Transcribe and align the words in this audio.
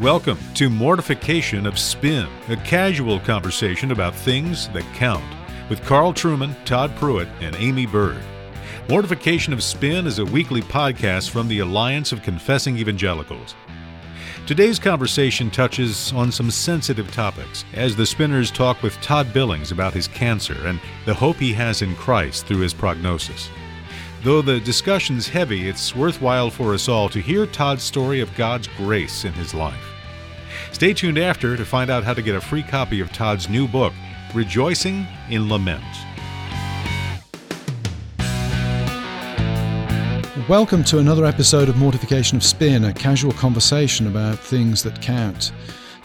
Welcome 0.00 0.38
to 0.54 0.70
Mortification 0.70 1.66
of 1.66 1.78
Spin, 1.78 2.26
a 2.48 2.56
casual 2.56 3.20
conversation 3.20 3.90
about 3.90 4.14
things 4.14 4.66
that 4.70 4.94
count, 4.94 5.22
with 5.68 5.84
Carl 5.84 6.14
Trueman, 6.14 6.56
Todd 6.64 6.96
Pruitt, 6.96 7.28
and 7.42 7.54
Aimee 7.56 7.84
Byrd. 7.84 8.22
Mortification 8.88 9.52
of 9.52 9.62
Spin 9.62 10.06
is 10.06 10.18
a 10.18 10.24
weekly 10.24 10.62
podcast 10.62 11.28
from 11.28 11.48
the 11.48 11.58
Alliance 11.58 12.12
of 12.12 12.22
Confessing 12.22 12.78
Evangelicals. 12.78 13.54
Today's 14.46 14.78
conversation 14.78 15.50
touches 15.50 16.14
on 16.14 16.32
some 16.32 16.50
sensitive 16.50 17.12
topics 17.12 17.66
as 17.74 17.94
the 17.94 18.06
Spinners 18.06 18.50
talk 18.50 18.82
with 18.82 18.98
Todd 19.02 19.34
Billings 19.34 19.70
about 19.70 19.92
his 19.92 20.08
cancer 20.08 20.66
and 20.66 20.80
the 21.04 21.12
hope 21.12 21.36
he 21.36 21.52
has 21.52 21.82
in 21.82 21.94
Christ 21.94 22.46
through 22.46 22.60
his 22.60 22.72
prognosis. 22.72 23.50
Though 24.22 24.40
the 24.40 24.60
discussion's 24.60 25.28
heavy, 25.28 25.68
it's 25.68 25.94
worthwhile 25.94 26.48
for 26.48 26.72
us 26.72 26.88
all 26.88 27.10
to 27.10 27.20
hear 27.20 27.44
Todd's 27.44 27.82
story 27.82 28.20
of 28.20 28.34
God's 28.34 28.68
grace 28.78 29.26
in 29.26 29.34
his 29.34 29.52
life. 29.52 29.89
Stay 30.80 30.94
tuned 30.94 31.18
after 31.18 31.58
to 31.58 31.64
find 31.66 31.90
out 31.90 32.04
how 32.04 32.14
to 32.14 32.22
get 32.22 32.34
a 32.34 32.40
free 32.40 32.62
copy 32.62 33.00
of 33.00 33.12
Todd's 33.12 33.50
new 33.50 33.68
book, 33.68 33.92
Rejoicing 34.32 35.06
in 35.28 35.46
Lament. 35.46 35.84
Welcome 40.48 40.82
to 40.84 40.98
another 40.98 41.26
episode 41.26 41.68
of 41.68 41.76
Mortification 41.76 42.38
of 42.38 42.42
Spin, 42.42 42.86
a 42.86 42.94
casual 42.94 43.32
conversation 43.32 44.06
about 44.06 44.38
things 44.38 44.82
that 44.82 45.02
count. 45.02 45.52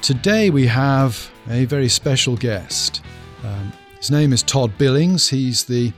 Today 0.01 0.49
we 0.49 0.67
have 0.67 1.31
a 1.49 1.63
very 1.63 1.87
special 1.87 2.35
guest. 2.35 3.01
Um, 3.45 3.71
his 3.97 4.11
name 4.11 4.33
is 4.33 4.43
Todd 4.43 4.77
Billings. 4.77 5.29
He's 5.29 5.63
the 5.63 5.93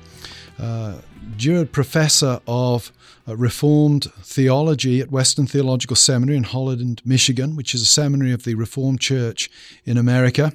uh, 0.60 0.98
Girod 1.38 1.72
Professor 1.72 2.42
of 2.48 2.92
uh, 3.28 3.38
Reformed 3.38 4.06
Theology 4.24 5.00
at 5.02 5.12
Western 5.12 5.46
Theological 5.46 5.96
Seminary 5.96 6.36
in 6.36 6.44
Holland, 6.44 7.02
Michigan, 7.06 7.56
which 7.56 7.76
is 7.76 7.82
a 7.84 7.86
seminary 7.86 8.32
of 8.32 8.44
the 8.44 8.56
Reformed 8.56 9.00
Church 9.00 9.50
in 9.86 9.98
America, 9.98 10.54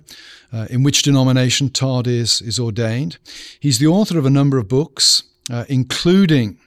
uh, 0.52 0.66
in 0.70 0.82
which 0.82 1.02
denomination 1.02 1.70
Todd 1.70 2.08
is, 2.08 2.42
is 2.42 2.58
ordained. 2.58 3.18
He's 3.60 3.78
the 3.78 3.86
author 3.86 4.18
of 4.18 4.26
a 4.26 4.30
number 4.30 4.58
of 4.58 4.66
books, 4.66 5.22
uh, 5.50 5.64
including 5.68 6.58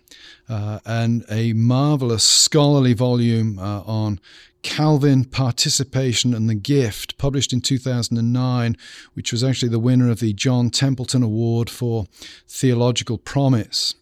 uh, 0.48 0.80
and 0.86 1.26
a 1.30 1.52
marvelous 1.54 2.24
scholarly 2.24 2.94
volume 2.94 3.60
uh, 3.60 3.82
on 3.82 4.22
Calvin 4.64 5.26
Participation 5.26 6.34
and 6.34 6.50
the 6.50 6.56
Gift, 6.56 7.18
published 7.18 7.52
in 7.52 7.62
2009, 7.62 8.78
which 9.14 9.32
was 9.32 9.44
actually 9.44 9.70
the 9.70 9.78
winner 9.78 10.10
of 10.10 10.20
the 10.20 10.34
John 10.34 10.70
Templeton 10.70 11.22
Award 11.22 11.70
for 11.70 12.06
Theological 12.48 13.18
Promise. 13.18 13.96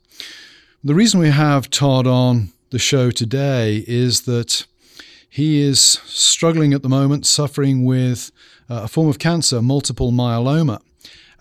The 0.86 0.96
reason 0.96 1.22
we 1.22 1.30
have 1.30 1.70
Todd 1.70 2.06
on 2.08 2.52
the 2.72 2.78
show 2.78 3.10
today 3.10 3.86
is 3.88 4.24
that 4.24 4.66
he 5.30 5.62
is 5.62 5.80
struggling 5.80 6.74
at 6.74 6.82
the 6.82 6.90
moment, 6.90 7.26
suffering 7.26 7.86
with 7.86 8.34
uh, 8.70 8.82
a 8.84 8.88
form 8.90 9.08
of 9.08 9.18
cancer, 9.18 9.62
multiple 9.62 10.12
myeloma, 10.12 10.82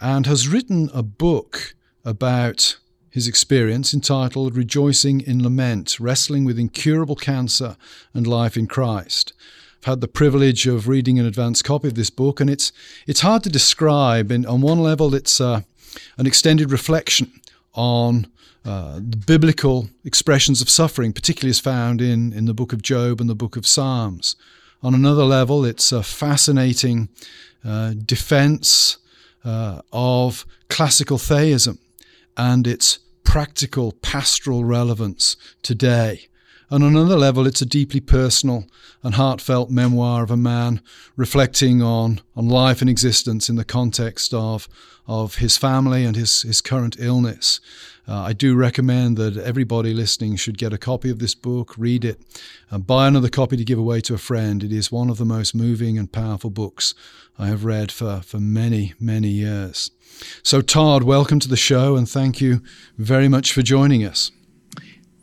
and 0.01 0.27
has 0.27 0.47
written 0.47 0.91
a 0.95 1.03
book 1.03 1.75
about 2.05 2.77
his 3.11 3.27
experience 3.27 3.93
entitled 3.93 4.55
Rejoicing 4.55 5.21
in 5.23 5.43
Lament 5.43 5.99
Wrestling 5.99 6.45
with 6.45 6.57
Incurable 6.57 7.17
Cancer 7.17 7.77
and 8.15 8.29
Life 8.29 8.57
in 8.57 8.69
Christ. 8.69 9.33
I've 9.81 9.87
had 9.87 10.01
the 10.01 10.07
privilege 10.07 10.69
of 10.69 10.87
reading 10.87 11.19
an 11.19 11.27
advance 11.27 11.63
copy 11.63 11.89
of 11.89 11.97
this 11.97 12.11
book, 12.11 12.39
and 12.39 12.49
it's, 12.49 12.71
it's 13.09 13.23
hard 13.23 13.43
to 13.43 13.51
describe. 13.51 14.31
And 14.31 14.47
on 14.47 14.61
one 14.61 14.79
level, 14.79 15.17
it's 15.17 15.41
uh, 15.41 15.63
an 16.17 16.29
extended 16.29 16.71
reflection 16.71 17.41
on 17.75 18.27
uh, 18.65 18.97
the 18.97 19.17
biblical 19.17 19.89
expressions 20.05 20.61
of 20.61 20.71
suffering, 20.71 21.13
particularly 21.13 21.51
as 21.51 21.61
found 21.61 22.01
in, 22.01 22.33
in 22.33 22.45
the 22.45 22.55
book 22.55 22.73
of 22.73 22.83
Job 22.83 23.21
and 23.21 23.29
the 23.29 23.35
book 23.35 23.57
of 23.57 23.67
Psalms. 23.67 24.37
On 24.83 24.95
another 24.95 25.25
level, 25.25 25.65
it's 25.65 25.93
a 25.93 26.03
fascinating 26.03 27.09
uh, 27.65 27.95
defense 28.05 28.99
uh, 29.45 29.81
of 29.93 30.47
classical 30.69 31.19
theism 31.19 31.79
and 32.37 32.67
its 32.67 32.99
practical 33.25 33.93
pastoral 33.93 34.65
relevance 34.65 35.37
today. 35.63 36.29
And 36.73 36.83
on 36.83 36.97
another 36.97 37.19
level, 37.19 37.47
it's 37.47 37.61
a 37.61 37.67
deeply 37.67 38.01
personal 38.01 38.65
and 39.03 39.17
heartfelt 39.17 39.71
memoir 39.71 40.23
of 40.23 40.31
a 40.31 40.39
man 40.39 40.81
reflecting 41.17 41.83
on, 41.83 42.23
on 42.35 42.49
life 42.49 42.81
and 42.81 42.89
existence 42.89 43.51
in 43.51 43.57
the 43.57 43.65
context 43.65 44.33
of, 44.33 44.71
of 45.07 45.35
his 45.35 45.59
family 45.59 46.03
and 46.07 46.17
his, 46.17 46.41
his 46.41 46.63
current 46.63 46.97
illness. 46.99 47.61
Uh, 48.09 48.23
I 48.23 48.33
do 48.33 48.57
recommend 48.57 49.19
that 49.19 49.37
everybody 49.37 49.93
listening 49.93 50.37
should 50.37 50.57
get 50.57 50.73
a 50.73 50.79
copy 50.79 51.11
of 51.11 51.19
this 51.19 51.35
book, 51.35 51.75
read 51.77 52.07
it, 52.07 52.23
and 52.71 52.87
buy 52.87 53.07
another 53.07 53.29
copy 53.29 53.59
to 53.59 53.67
give 53.67 53.79
away 53.79 54.01
to 54.01 54.15
a 54.15 54.19
friend. 54.19 54.65
It 54.65 54.73
is 54.73 54.91
one 54.91 55.11
of 55.11 55.19
the 55.19 55.27
most 55.27 55.55
moving 55.55 55.99
and 55.99 56.11
powerful 56.11 56.49
books 56.49 56.95
I 57.39 57.49
have 57.49 57.67
read 57.67 57.93
for, 57.93 58.23
for 58.23 58.39
many, 58.41 58.95
many 58.99 59.29
years. 59.29 59.91
So, 60.43 60.63
Todd, 60.63 61.03
welcome 61.03 61.39
to 61.41 61.49
the 61.49 61.57
show 61.59 61.97
and 61.97 62.09
thank 62.09 62.41
you 62.41 62.63
very 62.97 63.29
much 63.29 63.53
for 63.53 63.61
joining 63.61 64.07
us. 64.07 64.31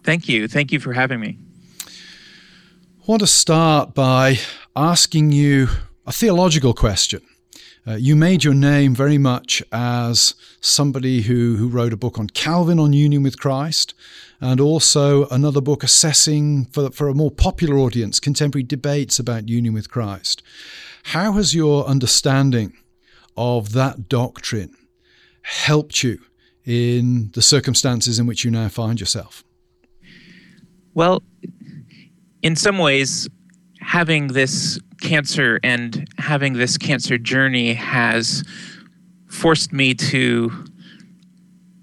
Thank 0.04 0.28
you. 0.28 0.48
Thank 0.48 0.72
you 0.72 0.80
for 0.80 0.94
having 0.94 1.20
me. 1.20 1.38
I 1.86 3.04
want 3.06 3.22
to 3.22 3.28
start 3.28 3.94
by 3.94 4.40
asking 4.76 5.32
you 5.32 5.68
a 6.06 6.12
theological 6.12 6.74
question. 6.74 7.22
Uh, 7.88 7.96
you 7.96 8.16
made 8.16 8.44
your 8.44 8.54
name 8.54 8.94
very 8.94 9.18
much 9.18 9.64
as 9.72 10.36
somebody 10.62 11.22
who, 11.22 11.56
who 11.56 11.68
wrote 11.68 11.94
a 11.94 11.98
book 11.98 12.20
on 12.20 12.28
Calvin 12.28 12.80
on 12.80 12.94
union 12.94 13.24
with 13.24 13.40
Christ, 13.40 13.94
and 14.42 14.62
also 14.62 15.28
another 15.30 15.60
book 15.62 15.84
assessing 15.84 16.66
for, 16.66 16.92
for 16.92 17.08
a 17.08 17.16
more 17.16 17.32
popular 17.32 17.78
audience 17.78 18.20
contemporary 18.20 18.64
debates 18.64 19.18
about 19.18 19.50
union 19.50 19.74
with 19.74 19.90
Christ. 19.90 20.44
How 21.04 21.32
has 21.34 21.56
your 21.56 21.86
understanding 21.86 22.74
of 23.36 23.74
that 23.74 24.08
doctrine 24.08 24.76
helped 25.42 26.04
you 26.04 26.20
in 26.66 27.32
the 27.34 27.42
circumstances 27.42 28.20
in 28.20 28.28
which 28.28 28.46
you 28.46 28.52
now 28.52 28.70
find 28.70 29.00
yourself? 29.00 29.44
Well, 31.00 31.24
in 32.42 32.58
some 32.58 32.78
ways, 32.78 33.30
having 33.80 34.28
this 34.28 34.78
cancer 35.00 35.58
and 35.64 36.06
having 36.18 36.52
this 36.56 36.78
cancer 36.78 37.18
journey 37.18 37.74
has 37.74 38.44
forced 39.30 39.72
me 39.72 39.94
to 39.94 40.66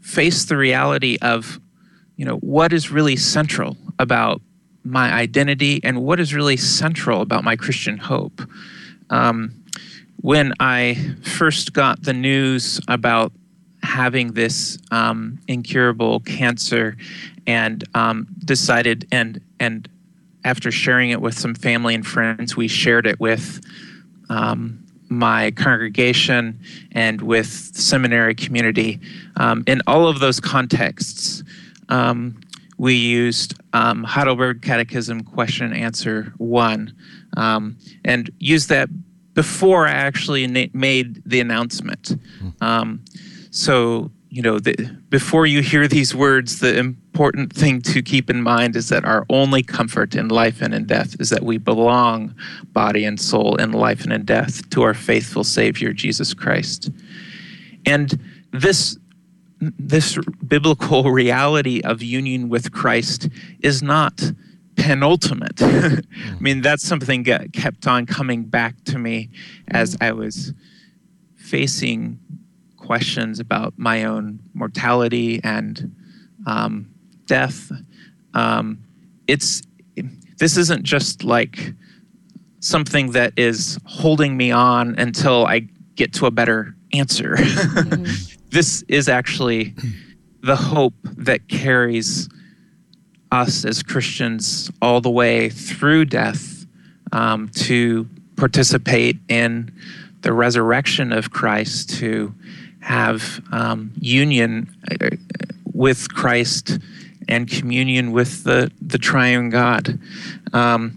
face 0.02 0.44
the 0.44 0.58
reality 0.58 1.16
of, 1.22 1.58
you 2.16 2.26
know, 2.26 2.36
what 2.40 2.74
is 2.74 2.90
really 2.90 3.16
central 3.16 3.78
about 3.98 4.42
my 4.84 5.10
identity 5.10 5.80
and 5.82 6.02
what 6.02 6.20
is 6.20 6.34
really 6.34 6.58
central 6.58 7.22
about 7.22 7.42
my 7.42 7.56
Christian 7.56 7.96
hope. 7.96 8.42
Um, 9.08 9.64
when 10.20 10.52
I 10.60 11.14
first 11.22 11.72
got 11.72 12.02
the 12.02 12.12
news 12.12 12.82
about 12.86 13.32
having 13.82 14.34
this 14.34 14.76
um, 14.90 15.38
incurable 15.48 16.20
cancer 16.20 16.98
and 17.46 17.84
um, 17.94 18.26
decided 18.44 19.06
and 19.12 19.40
and 19.60 19.88
after 20.44 20.70
sharing 20.70 21.10
it 21.10 21.20
with 21.20 21.36
some 21.36 21.54
family 21.54 21.94
and 21.94 22.06
friends 22.06 22.56
we 22.56 22.68
shared 22.68 23.06
it 23.06 23.18
with 23.20 23.60
um, 24.28 24.82
my 25.08 25.50
congregation 25.52 26.58
and 26.92 27.20
with 27.22 27.46
seminary 27.46 28.34
community 28.34 29.00
um, 29.36 29.62
in 29.66 29.80
all 29.86 30.08
of 30.08 30.20
those 30.20 30.40
contexts 30.40 31.42
um, 31.88 32.38
we 32.78 32.94
used 32.94 33.54
um, 33.72 34.04
heidelberg 34.04 34.62
catechism 34.62 35.22
question 35.22 35.66
and 35.66 35.76
answer 35.76 36.32
one 36.38 36.94
and 38.04 38.30
used 38.38 38.68
that 38.68 38.88
before 39.34 39.86
i 39.86 39.92
actually 39.92 40.46
na- 40.46 40.66
made 40.72 41.22
the 41.26 41.40
announcement 41.40 42.16
mm. 42.40 42.98
So, 43.56 44.10
you 44.36 44.42
know, 44.42 44.58
the, 44.58 44.74
before 45.08 45.46
you 45.46 45.62
hear 45.62 45.88
these 45.88 46.14
words, 46.14 46.58
the 46.58 46.76
important 46.76 47.54
thing 47.54 47.80
to 47.80 48.02
keep 48.02 48.28
in 48.28 48.42
mind 48.42 48.76
is 48.76 48.90
that 48.90 49.02
our 49.06 49.24
only 49.30 49.62
comfort 49.62 50.14
in 50.14 50.28
life 50.28 50.60
and 50.60 50.74
in 50.74 50.84
death 50.84 51.18
is 51.18 51.30
that 51.30 51.42
we 51.42 51.56
belong, 51.56 52.34
body 52.66 53.06
and 53.06 53.18
soul, 53.18 53.56
in 53.56 53.72
life 53.72 54.02
and 54.02 54.12
in 54.12 54.26
death, 54.26 54.68
to 54.68 54.82
our 54.82 54.92
faithful 54.92 55.42
Savior, 55.42 55.94
Jesus 55.94 56.34
Christ. 56.34 56.90
And 57.86 58.20
this 58.52 58.98
this 59.58 60.18
biblical 60.46 61.10
reality 61.22 61.80
of 61.80 62.02
union 62.02 62.50
with 62.50 62.72
Christ 62.72 63.30
is 63.60 63.82
not 63.82 64.20
penultimate. 64.76 65.62
I 65.62 66.02
mean, 66.40 66.60
that's 66.60 66.86
something 66.86 67.22
that 67.22 67.54
kept 67.54 67.86
on 67.86 68.04
coming 68.04 68.44
back 68.44 68.74
to 68.84 68.98
me 68.98 69.30
as 69.68 69.96
I 70.02 70.12
was 70.12 70.52
facing 71.36 72.18
questions 72.86 73.40
about 73.40 73.74
my 73.76 74.04
own 74.04 74.38
mortality 74.54 75.40
and 75.42 75.94
um, 76.46 76.88
death. 77.26 77.72
Um, 78.32 78.78
it's 79.26 79.62
this 80.38 80.56
isn't 80.56 80.84
just 80.84 81.24
like 81.24 81.72
something 82.60 83.12
that 83.12 83.32
is 83.36 83.78
holding 83.84 84.36
me 84.36 84.52
on 84.52 84.94
until 84.98 85.46
I 85.46 85.68
get 85.96 86.12
to 86.14 86.26
a 86.26 86.30
better 86.30 86.76
answer. 86.92 87.36
Mm-hmm. 87.76 88.40
this 88.50 88.82
is 88.88 89.08
actually 89.08 89.74
the 90.42 90.56
hope 90.56 90.94
that 91.02 91.48
carries 91.48 92.28
us 93.32 93.64
as 93.64 93.82
Christians 93.82 94.70
all 94.80 95.00
the 95.00 95.10
way 95.10 95.50
through 95.50 96.06
death 96.06 96.64
um, 97.12 97.48
to 97.66 98.08
participate 98.36 99.18
in 99.28 99.72
the 100.22 100.32
resurrection 100.32 101.12
of 101.12 101.30
Christ, 101.30 101.90
to 101.98 102.34
have 102.80 103.40
um, 103.52 103.92
union 103.98 104.74
uh, 104.90 105.08
with 105.72 106.12
Christ 106.14 106.78
and 107.28 107.48
communion 107.48 108.12
with 108.12 108.44
the, 108.44 108.70
the 108.80 108.98
triune 108.98 109.50
God. 109.50 109.98
Um, 110.52 110.94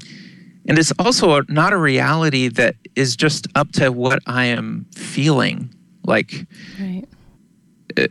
and 0.67 0.77
it's 0.77 0.93
also 0.99 1.41
not 1.47 1.73
a 1.73 1.77
reality 1.77 2.47
that 2.49 2.75
is 2.95 3.15
just 3.15 3.47
up 3.55 3.71
to 3.73 3.91
what 3.91 4.19
I 4.27 4.45
am 4.45 4.85
feeling. 4.95 5.73
Like, 6.03 6.45
right. 6.79 7.05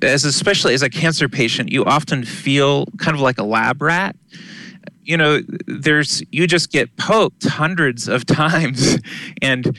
as 0.02 0.24
especially 0.24 0.74
as 0.74 0.82
a 0.82 0.90
cancer 0.90 1.28
patient, 1.28 1.70
you 1.70 1.84
often 1.84 2.24
feel 2.24 2.86
kind 2.98 3.14
of 3.14 3.20
like 3.20 3.38
a 3.38 3.44
lab 3.44 3.80
rat. 3.80 4.16
You 5.04 5.16
know, 5.16 5.40
there's 5.66 6.22
you 6.32 6.46
just 6.46 6.70
get 6.70 6.94
poked 6.96 7.46
hundreds 7.46 8.08
of 8.08 8.26
times, 8.26 8.98
and 9.40 9.76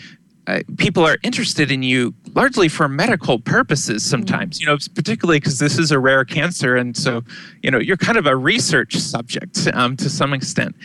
uh, 0.50 0.62
people 0.78 1.06
are 1.06 1.18
interested 1.22 1.72
in 1.72 1.84
you 1.84 2.13
largely 2.34 2.68
for 2.68 2.90
medical 2.90 3.40
purposes 3.40 4.04
mm-hmm. 4.04 4.10
sometimes 4.10 4.60
you 4.60 4.66
know 4.66 4.78
particularly 4.96 5.40
because 5.40 5.60
this 5.60 5.78
is 5.78 5.92
a 5.92 6.00
rare 6.00 6.25
cancer 6.25 6.75
and 6.75 6.98
so 6.98 7.24
you 7.62 7.69
know 7.69 7.78
you're 7.78 7.98
kind 7.98 8.18
of 8.18 8.25
a 8.25 8.36
research 8.36 8.98
subject 8.98 9.68
um, 9.74 9.96
to 9.96 10.10
some 10.10 10.34
extent 10.34 10.75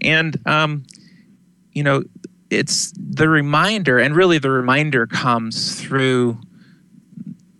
and 0.00 0.38
um, 0.46 0.84
you 1.72 1.82
know 1.82 2.02
it's 2.48 2.92
the 2.96 3.28
reminder 3.28 3.98
and 3.98 4.16
really 4.16 4.38
the 4.38 4.50
reminder 4.50 5.06
comes 5.06 5.80
through 5.80 6.38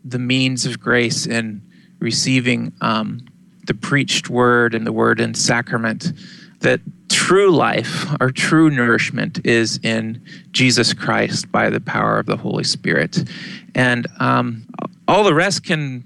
the 0.04 0.18
means 0.18 0.64
of 0.64 0.80
grace 0.80 1.26
and 1.26 1.60
receiving 2.00 2.72
um, 2.80 3.20
the 3.66 3.74
preached 3.74 4.30
word 4.30 4.74
and 4.74 4.86
the 4.86 4.92
word 4.92 5.20
and 5.20 5.36
sacrament 5.36 6.12
that 6.60 6.80
true 7.10 7.50
life 7.50 8.06
or 8.20 8.30
true 8.30 8.70
nourishment 8.70 9.44
is 9.44 9.78
in 9.82 10.22
Jesus 10.52 10.94
Christ 10.94 11.50
by 11.50 11.68
the 11.68 11.80
power 11.80 12.18
of 12.18 12.26
the 12.26 12.36
Holy 12.36 12.64
Spirit. 12.64 13.28
And 13.74 14.06
um, 14.18 14.66
all 15.06 15.24
the 15.24 15.34
rest 15.34 15.64
can 15.64 16.04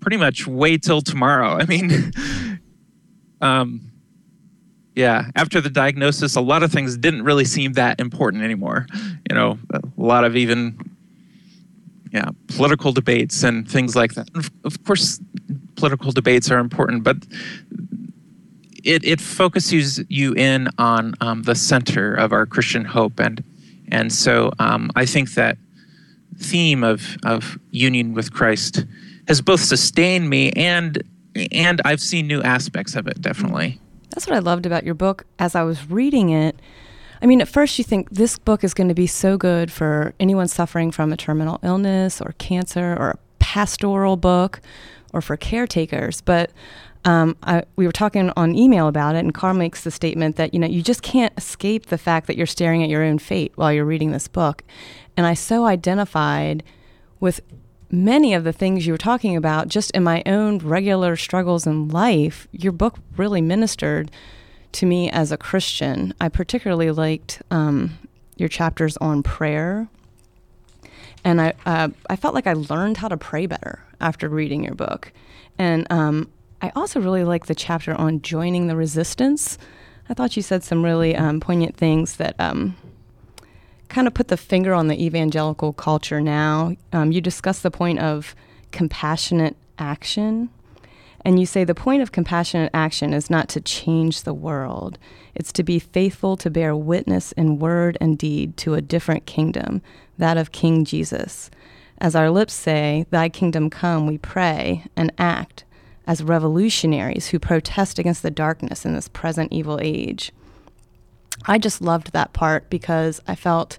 pretty 0.00 0.16
much 0.16 0.46
wait 0.46 0.82
till 0.82 1.00
tomorrow. 1.00 1.50
I 1.60 1.66
mean, 1.66 2.12
um, 3.40 3.80
yeah, 4.94 5.30
after 5.36 5.60
the 5.60 5.70
diagnosis, 5.70 6.36
a 6.36 6.40
lot 6.40 6.62
of 6.62 6.72
things 6.72 6.96
didn't 6.96 7.22
really 7.22 7.44
seem 7.44 7.74
that 7.74 8.00
important 8.00 8.42
anymore. 8.42 8.86
You 9.28 9.34
know, 9.34 9.58
a 9.72 9.80
lot 9.96 10.24
of 10.24 10.36
even 10.36 10.78
yeah, 12.12 12.30
political 12.48 12.92
debates 12.92 13.44
and 13.44 13.70
things 13.70 13.94
like 13.94 14.14
that. 14.14 14.28
Of 14.64 14.84
course, 14.84 15.20
political 15.76 16.10
debates 16.10 16.50
are 16.50 16.58
important, 16.58 17.04
but 17.04 17.18
it, 18.84 19.04
it 19.04 19.20
focuses 19.20 20.02
you 20.08 20.32
in 20.34 20.68
on 20.78 21.14
um, 21.20 21.42
the 21.42 21.54
center 21.54 22.14
of 22.14 22.32
our 22.32 22.46
Christian 22.46 22.84
hope, 22.84 23.18
and 23.18 23.42
and 23.90 24.12
so 24.12 24.52
um, 24.58 24.90
I 24.96 25.06
think 25.06 25.34
that 25.34 25.58
theme 26.38 26.84
of 26.84 27.16
of 27.24 27.58
union 27.70 28.14
with 28.14 28.32
Christ 28.32 28.84
has 29.28 29.40
both 29.40 29.60
sustained 29.60 30.28
me 30.30 30.50
and 30.52 31.02
and 31.52 31.80
I've 31.84 32.00
seen 32.00 32.26
new 32.26 32.42
aspects 32.42 32.96
of 32.96 33.06
it 33.06 33.20
definitely. 33.20 33.80
That's 34.10 34.26
what 34.26 34.34
I 34.34 34.40
loved 34.40 34.66
about 34.66 34.84
your 34.84 34.94
book. 34.94 35.24
As 35.38 35.54
I 35.54 35.62
was 35.62 35.88
reading 35.88 36.30
it, 36.30 36.60
I 37.22 37.26
mean, 37.26 37.40
at 37.40 37.48
first 37.48 37.78
you 37.78 37.84
think 37.84 38.10
this 38.10 38.38
book 38.38 38.64
is 38.64 38.74
going 38.74 38.88
to 38.88 38.94
be 38.94 39.06
so 39.06 39.36
good 39.36 39.70
for 39.70 40.14
anyone 40.18 40.48
suffering 40.48 40.90
from 40.90 41.12
a 41.12 41.16
terminal 41.16 41.60
illness 41.62 42.20
or 42.20 42.34
cancer 42.38 42.96
or 42.98 43.10
a 43.10 43.18
pastoral 43.38 44.16
book 44.16 44.60
or 45.12 45.20
for 45.20 45.36
caretakers, 45.36 46.20
but 46.20 46.50
um, 47.04 47.36
I, 47.42 47.62
we 47.76 47.86
were 47.86 47.92
talking 47.92 48.30
on 48.36 48.54
email 48.54 48.86
about 48.86 49.14
it, 49.14 49.20
and 49.20 49.32
Carl 49.32 49.54
makes 49.54 49.84
the 49.84 49.90
statement 49.90 50.36
that 50.36 50.52
you 50.52 50.60
know 50.60 50.66
you 50.66 50.82
just 50.82 51.02
can't 51.02 51.32
escape 51.36 51.86
the 51.86 51.98
fact 51.98 52.26
that 52.26 52.36
you're 52.36 52.46
staring 52.46 52.82
at 52.82 52.90
your 52.90 53.02
own 53.02 53.18
fate 53.18 53.52
while 53.54 53.72
you're 53.72 53.84
reading 53.86 54.12
this 54.12 54.28
book, 54.28 54.62
and 55.16 55.26
I 55.26 55.34
so 55.34 55.64
identified 55.64 56.62
with 57.18 57.40
many 57.90 58.34
of 58.34 58.44
the 58.44 58.52
things 58.52 58.86
you 58.86 58.92
were 58.92 58.98
talking 58.98 59.34
about 59.34 59.68
just 59.68 59.90
in 59.92 60.04
my 60.04 60.22
own 60.26 60.58
regular 60.58 61.16
struggles 61.16 61.66
in 61.66 61.88
life. 61.88 62.46
Your 62.52 62.72
book 62.72 62.98
really 63.16 63.40
ministered 63.40 64.10
to 64.72 64.86
me 64.86 65.10
as 65.10 65.32
a 65.32 65.36
Christian. 65.36 66.14
I 66.20 66.28
particularly 66.28 66.90
liked 66.90 67.42
um, 67.50 67.98
your 68.36 68.48
chapters 68.48 68.96
on 68.98 69.22
prayer, 69.22 69.88
and 71.24 71.40
I 71.40 71.54
uh, 71.64 71.88
I 72.10 72.16
felt 72.16 72.34
like 72.34 72.46
I 72.46 72.52
learned 72.52 72.98
how 72.98 73.08
to 73.08 73.16
pray 73.16 73.46
better 73.46 73.82
after 74.02 74.28
reading 74.28 74.64
your 74.64 74.74
book, 74.74 75.12
and 75.58 75.86
um, 75.90 76.30
I 76.62 76.72
also 76.76 77.00
really 77.00 77.24
like 77.24 77.46
the 77.46 77.54
chapter 77.54 77.94
on 77.94 78.22
joining 78.22 78.66
the 78.66 78.76
resistance. 78.76 79.56
I 80.08 80.14
thought 80.14 80.36
you 80.36 80.42
said 80.42 80.62
some 80.62 80.84
really 80.84 81.16
um, 81.16 81.40
poignant 81.40 81.76
things 81.76 82.16
that 82.16 82.34
um, 82.38 82.76
kind 83.88 84.06
of 84.06 84.14
put 84.14 84.28
the 84.28 84.36
finger 84.36 84.74
on 84.74 84.88
the 84.88 85.04
evangelical 85.04 85.72
culture 85.72 86.20
now. 86.20 86.76
Um, 86.92 87.12
you 87.12 87.20
discuss 87.20 87.60
the 87.60 87.70
point 87.70 87.98
of 87.98 88.34
compassionate 88.72 89.56
action. 89.78 90.50
And 91.24 91.38
you 91.38 91.46
say 91.46 91.64
the 91.64 91.74
point 91.74 92.02
of 92.02 92.12
compassionate 92.12 92.70
action 92.72 93.12
is 93.12 93.30
not 93.30 93.48
to 93.50 93.60
change 93.60 94.22
the 94.22 94.32
world, 94.32 94.98
it's 95.34 95.52
to 95.52 95.62
be 95.62 95.78
faithful 95.78 96.36
to 96.38 96.50
bear 96.50 96.74
witness 96.74 97.32
in 97.32 97.58
word 97.58 97.98
and 98.00 98.16
deed 98.16 98.56
to 98.58 98.74
a 98.74 98.80
different 98.80 99.26
kingdom, 99.26 99.82
that 100.16 100.38
of 100.38 100.52
King 100.52 100.84
Jesus. 100.84 101.50
As 101.98 102.14
our 102.14 102.30
lips 102.30 102.54
say, 102.54 103.04
Thy 103.10 103.28
kingdom 103.28 103.68
come, 103.68 104.06
we 104.06 104.16
pray 104.16 104.86
and 104.96 105.12
act 105.18 105.64
as 106.10 106.24
revolutionaries 106.24 107.28
who 107.28 107.38
protest 107.38 107.96
against 107.96 108.24
the 108.24 108.32
darkness 108.32 108.84
in 108.84 108.94
this 108.94 109.06
present 109.06 109.52
evil 109.52 109.78
age. 109.80 110.32
I 111.46 111.56
just 111.56 111.80
loved 111.80 112.10
that 112.10 112.32
part 112.32 112.68
because 112.68 113.20
I 113.28 113.36
felt 113.36 113.78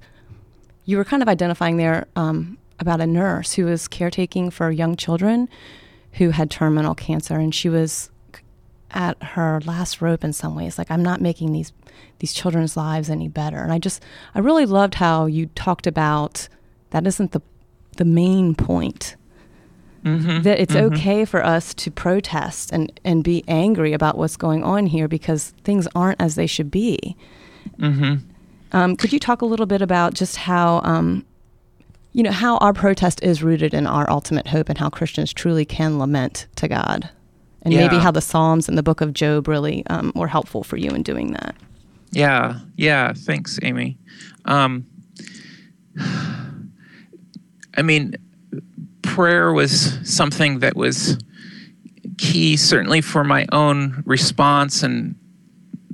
you 0.86 0.96
were 0.96 1.04
kind 1.04 1.22
of 1.22 1.28
identifying 1.28 1.76
there 1.76 2.08
um, 2.16 2.58
about 2.80 3.02
a 3.02 3.06
nurse 3.06 3.52
who 3.52 3.66
was 3.66 3.90
caretaking 3.90 4.50
for 4.50 4.72
young 4.72 4.96
children 4.96 5.50
who 6.14 6.30
had 6.30 6.50
terminal 6.50 6.96
cancer, 6.96 7.36
and 7.36 7.54
she 7.54 7.68
was 7.68 8.10
at 8.92 9.22
her 9.22 9.60
last 9.66 10.02
rope 10.02 10.24
in 10.24 10.32
some 10.32 10.56
ways. 10.56 10.78
Like 10.78 10.90
I'm 10.90 11.04
not 11.04 11.20
making 11.20 11.52
these 11.52 11.74
these 12.20 12.32
children's 12.32 12.78
lives 12.78 13.10
any 13.10 13.28
better. 13.28 13.58
And 13.58 13.74
I 13.74 13.78
just 13.78 14.02
I 14.34 14.40
really 14.40 14.66
loved 14.66 14.96
how 14.96 15.26
you 15.26 15.48
talked 15.48 15.86
about 15.86 16.48
that 16.92 17.06
isn't 17.06 17.34
the 17.34 17.42
the 17.98 18.06
main 18.06 18.56
point 18.56 19.18
Mm-hmm. 20.04 20.42
That 20.42 20.60
it's 20.60 20.74
mm-hmm. 20.74 20.96
okay 20.96 21.26
for 21.26 21.46
us 21.46 21.74
to 21.76 21.92
protest 21.92 22.72
and, 22.72 23.00
and 23.04 23.24
be 23.24 23.44
angry 23.48 23.94
about 23.94 24.18
what's 24.18 24.36
going 24.36 24.64
on 24.64 24.88
here 24.88 25.08
because 25.08 25.54
things 25.64 25.88
aren't 25.94 26.20
as 26.20 26.36
they 26.36 26.48
should 26.48 26.72
be. 26.72 27.16
Mm-hmm. 27.78 28.16
Um, 28.72 28.96
could 28.96 29.14
you 29.14 29.20
talk 29.20 29.42
a 29.42 29.46
little 29.46 29.68
bit 29.68 29.82
about 29.82 30.14
just 30.14 30.38
how, 30.38 30.82
um, 30.84 31.26
you 32.14 32.24
know, 32.24 32.32
how 32.32 32.58
our 32.58 32.74
protest 32.74 33.22
is 33.22 33.44
rooted 33.44 33.74
in 33.74 33.86
our 33.86 34.10
ultimate 34.10 34.48
hope 34.48 34.70
and 34.70 34.78
how 34.78 34.90
Christians 34.90 35.34
truly 35.34 35.66
can 35.66 36.00
lament 36.00 36.48
to 36.56 36.68
God? 36.68 37.10
And 37.62 37.74
yeah. 37.74 37.82
maybe 37.82 37.98
how 37.98 38.10
the 38.10 38.22
Psalms 38.22 38.68
and 38.68 38.78
the 38.78 38.84
book 38.84 39.02
of 39.02 39.14
Job 39.14 39.48
really 39.48 39.86
um, 39.88 40.12
were 40.16 40.28
helpful 40.28 40.64
for 40.64 40.78
you 40.78 40.90
in 40.92 41.04
doing 41.04 41.34
that. 41.34 41.56
Yeah, 42.12 42.60
yeah. 42.76 43.14
Thanks, 43.14 43.60
Amy. 43.62 43.98
Um, 44.46 44.86
I 47.78 47.82
mean, 47.84 48.16
prayer 49.12 49.52
was 49.52 50.00
something 50.04 50.60
that 50.60 50.78
was 50.78 51.18
key, 52.18 52.56
certainly 52.56 53.02
for 53.02 53.26
my 53.26 53.46
own 53.52 54.04
response 54.06 54.84
and 54.84 55.16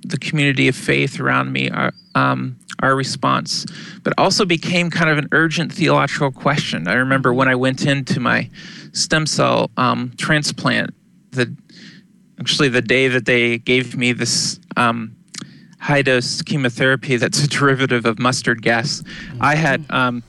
the 0.06 0.20
community 0.20 0.68
of 0.68 0.76
faith 0.76 1.20
around 1.20 1.52
me, 1.52 1.68
our, 1.72 1.92
uh, 2.14 2.20
um, 2.20 2.60
our 2.84 2.96
response, 2.96 3.66
but 4.04 4.14
also 4.20 4.46
became 4.46 4.92
kind 4.92 5.10
of 5.10 5.18
an 5.18 5.28
urgent 5.32 5.74
theological 5.74 6.32
question. 6.32 6.88
I 6.88 6.94
remember 6.94 7.34
when 7.34 7.48
I 7.48 7.56
went 7.56 7.88
into 7.88 8.20
my 8.20 8.52
stem 8.94 9.26
cell 9.26 9.72
um, 9.78 10.14
transplant, 10.18 10.94
the 11.32 11.56
actually 12.40 12.70
the 12.70 12.84
day 12.84 13.08
that 13.08 13.26
they 13.26 13.58
gave 13.58 13.98
me 13.98 14.14
this 14.14 14.60
um, 14.76 15.16
high 15.80 16.04
dose 16.04 16.44
chemotherapy 16.44 17.18
that's 17.18 17.44
a 17.44 17.48
derivative 17.60 18.06
of 18.06 18.20
mustard 18.20 18.62
gas, 18.62 19.04
I 19.42 19.56
had 19.56 19.84
um, 19.90 20.22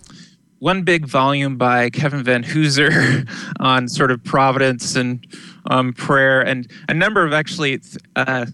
one 0.58 0.82
big 0.82 1.06
volume 1.06 1.56
by 1.56 1.90
Kevin 1.90 2.22
Vanhoozer 2.22 3.28
on 3.60 3.88
sort 3.88 4.10
of 4.10 4.22
providence 4.24 4.96
and 4.96 5.24
um, 5.70 5.92
prayer, 5.92 6.40
and 6.40 6.70
a 6.88 6.94
number 6.94 7.24
of 7.24 7.32
actually 7.32 7.80
uh, 8.16 8.46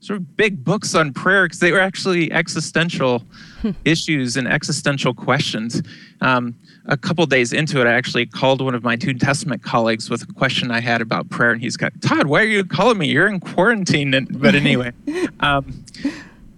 sort 0.00 0.18
of 0.18 0.36
big 0.36 0.64
books 0.64 0.94
on 0.94 1.12
prayer 1.12 1.46
because 1.46 1.60
they 1.60 1.72
were 1.72 1.80
actually 1.80 2.30
existential 2.32 3.24
hmm. 3.60 3.70
issues 3.84 4.36
and 4.36 4.46
existential 4.46 5.14
questions. 5.14 5.82
Um, 6.20 6.54
a 6.86 6.96
couple 6.96 7.24
days 7.26 7.52
into 7.52 7.80
it, 7.80 7.86
I 7.86 7.92
actually 7.92 8.26
called 8.26 8.60
one 8.60 8.74
of 8.74 8.82
my 8.82 8.96
New 8.96 9.14
Testament 9.14 9.62
colleagues 9.62 10.10
with 10.10 10.22
a 10.22 10.32
question 10.32 10.72
I 10.72 10.80
had 10.80 11.00
about 11.00 11.30
prayer, 11.30 11.52
and 11.52 11.60
he's 11.60 11.76
got 11.76 11.92
Todd, 12.02 12.26
why 12.26 12.40
are 12.40 12.46
you 12.46 12.64
calling 12.64 12.98
me? 12.98 13.08
You're 13.08 13.28
in 13.28 13.38
quarantine. 13.38 14.14
And, 14.14 14.40
but 14.40 14.54
anyway. 14.54 14.92
Um, 15.40 15.84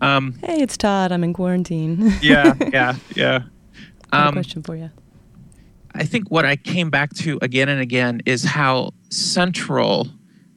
um, 0.03 0.35
hey, 0.45 0.61
it's 0.61 0.77
Todd. 0.77 1.11
I'm 1.11 1.25
in 1.25 1.33
quarantine. 1.33 2.13
yeah, 2.21 2.53
yeah, 2.73 2.97
yeah 3.15 3.45
um, 4.15 4.33
question 4.33 4.63
for 4.63 4.77
you. 4.77 4.91
I 5.95 6.05
think 6.05 6.31
what 6.31 6.45
I 6.45 6.57
came 6.57 6.91
back 6.91 7.15
to 7.17 7.39
again 7.41 7.69
and 7.69 7.81
again 7.81 8.21
is 8.27 8.45
how 8.45 8.93
central 9.11 10.09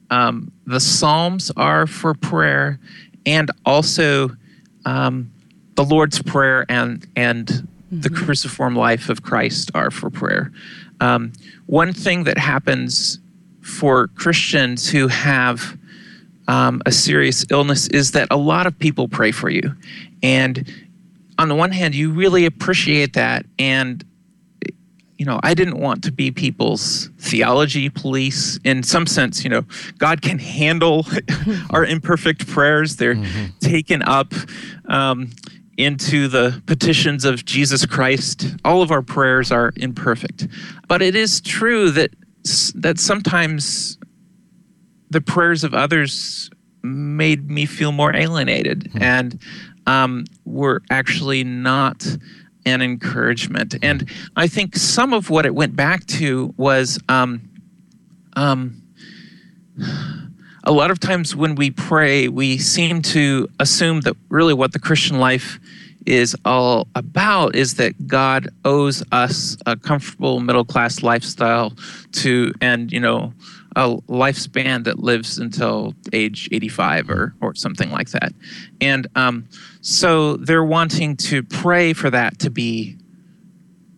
um, 0.09 0.51
the 0.65 0.79
Psalms 0.79 1.51
are 1.55 1.85
for 1.85 2.13
prayer 2.13 2.79
and 3.25 3.51
also 3.65 4.31
um, 4.85 5.31
the 5.75 5.83
Lord's 5.83 6.21
Prayer 6.21 6.65
and 6.69 7.05
and 7.15 7.47
mm-hmm. 7.47 8.01
the 8.01 8.09
cruciform 8.09 8.75
life 8.75 9.09
of 9.09 9.21
Christ 9.21 9.69
are 9.75 9.91
for 9.91 10.09
prayer. 10.09 10.51
Um, 10.99 11.33
one 11.67 11.93
thing 11.93 12.23
that 12.23 12.37
happens 12.37 13.19
for 13.61 14.07
Christians 14.07 14.89
who 14.89 15.07
have 15.07 15.77
um, 16.47 16.81
a 16.85 16.91
serious 16.91 17.45
illness 17.51 17.87
is 17.89 18.11
that 18.11 18.27
a 18.31 18.37
lot 18.37 18.65
of 18.65 18.79
people 18.79 19.07
pray 19.07 19.31
for 19.31 19.49
you, 19.49 19.75
and 20.23 20.65
on 21.37 21.49
the 21.49 21.55
one 21.55 21.71
hand, 21.71 21.95
you 21.95 22.11
really 22.11 22.45
appreciate 22.45 23.13
that, 23.13 23.45
and 23.59 24.03
you 25.17 25.25
know, 25.25 25.39
I 25.41 25.53
didn't 25.53 25.79
want 25.79 26.03
to 26.03 26.11
be 26.11 26.31
people's 26.31 27.09
theology 27.17 27.89
police. 27.89 28.59
In 28.63 28.83
some 28.83 29.07
sense, 29.07 29.43
you 29.43 29.49
know, 29.49 29.63
God 29.97 30.21
can 30.21 30.37
handle 30.37 31.07
our 31.71 31.83
imperfect 31.83 32.47
prayers. 32.47 32.97
They're 32.97 33.15
mm-hmm. 33.15 33.57
taken 33.59 34.03
up 34.03 34.33
um, 34.85 35.31
into 35.77 36.27
the 36.27 36.61
petitions 36.67 37.25
of 37.25 37.45
Jesus 37.45 37.85
Christ. 37.85 38.45
All 38.63 38.81
of 38.81 38.91
our 38.91 39.01
prayers 39.01 39.51
are 39.51 39.73
imperfect. 39.75 40.47
But 40.87 41.01
it 41.01 41.15
is 41.15 41.41
true 41.41 41.89
that, 41.91 42.11
that 42.75 42.99
sometimes 42.99 43.97
the 45.09 45.21
prayers 45.21 45.63
of 45.63 45.73
others 45.73 46.49
made 46.83 47.49
me 47.49 47.65
feel 47.65 47.91
more 47.91 48.15
alienated 48.15 48.85
mm-hmm. 48.85 49.01
and 49.01 49.41
um, 49.87 50.25
were 50.45 50.83
actually 50.91 51.43
not 51.43 52.05
an 52.65 52.81
encouragement. 52.81 53.75
And 53.81 54.09
I 54.35 54.47
think 54.47 54.75
some 54.75 55.13
of 55.13 55.29
what 55.29 55.45
it 55.45 55.55
went 55.55 55.75
back 55.75 56.05
to 56.07 56.53
was 56.57 56.99
um, 57.09 57.49
um, 58.35 58.83
a 60.63 60.71
lot 60.71 60.91
of 60.91 60.99
times 60.99 61.35
when 61.35 61.55
we 61.55 61.71
pray, 61.71 62.27
we 62.27 62.57
seem 62.57 63.01
to 63.03 63.47
assume 63.59 64.01
that 64.01 64.15
really 64.29 64.53
what 64.53 64.73
the 64.73 64.79
Christian 64.79 65.17
life 65.19 65.59
is 66.05 66.35
all 66.45 66.87
about 66.95 67.55
is 67.55 67.75
that 67.75 68.07
God 68.07 68.49
owes 68.63 69.03
us 69.11 69.57
a 69.65 69.75
comfortable 69.75 70.39
middle 70.39 70.63
class 70.63 71.03
lifestyle 71.03 71.73
to, 72.13 72.53
and 72.61 72.91
you 72.91 72.99
know, 72.99 73.33
a 73.77 73.95
lifespan 74.07 74.83
that 74.85 74.99
lives 74.99 75.37
until 75.37 75.93
age 76.11 76.49
85 76.51 77.09
or 77.09 77.35
or 77.41 77.53
something 77.53 77.91
like 77.91 78.09
that. 78.09 78.33
And 78.81 79.07
um, 79.15 79.47
so 79.87 80.35
they're 80.35 80.65
wanting 80.65 81.15
to 81.15 81.43
pray 81.43 81.93
for 81.93 82.09
that 82.09 82.39
to 82.39 82.49
be 82.49 82.97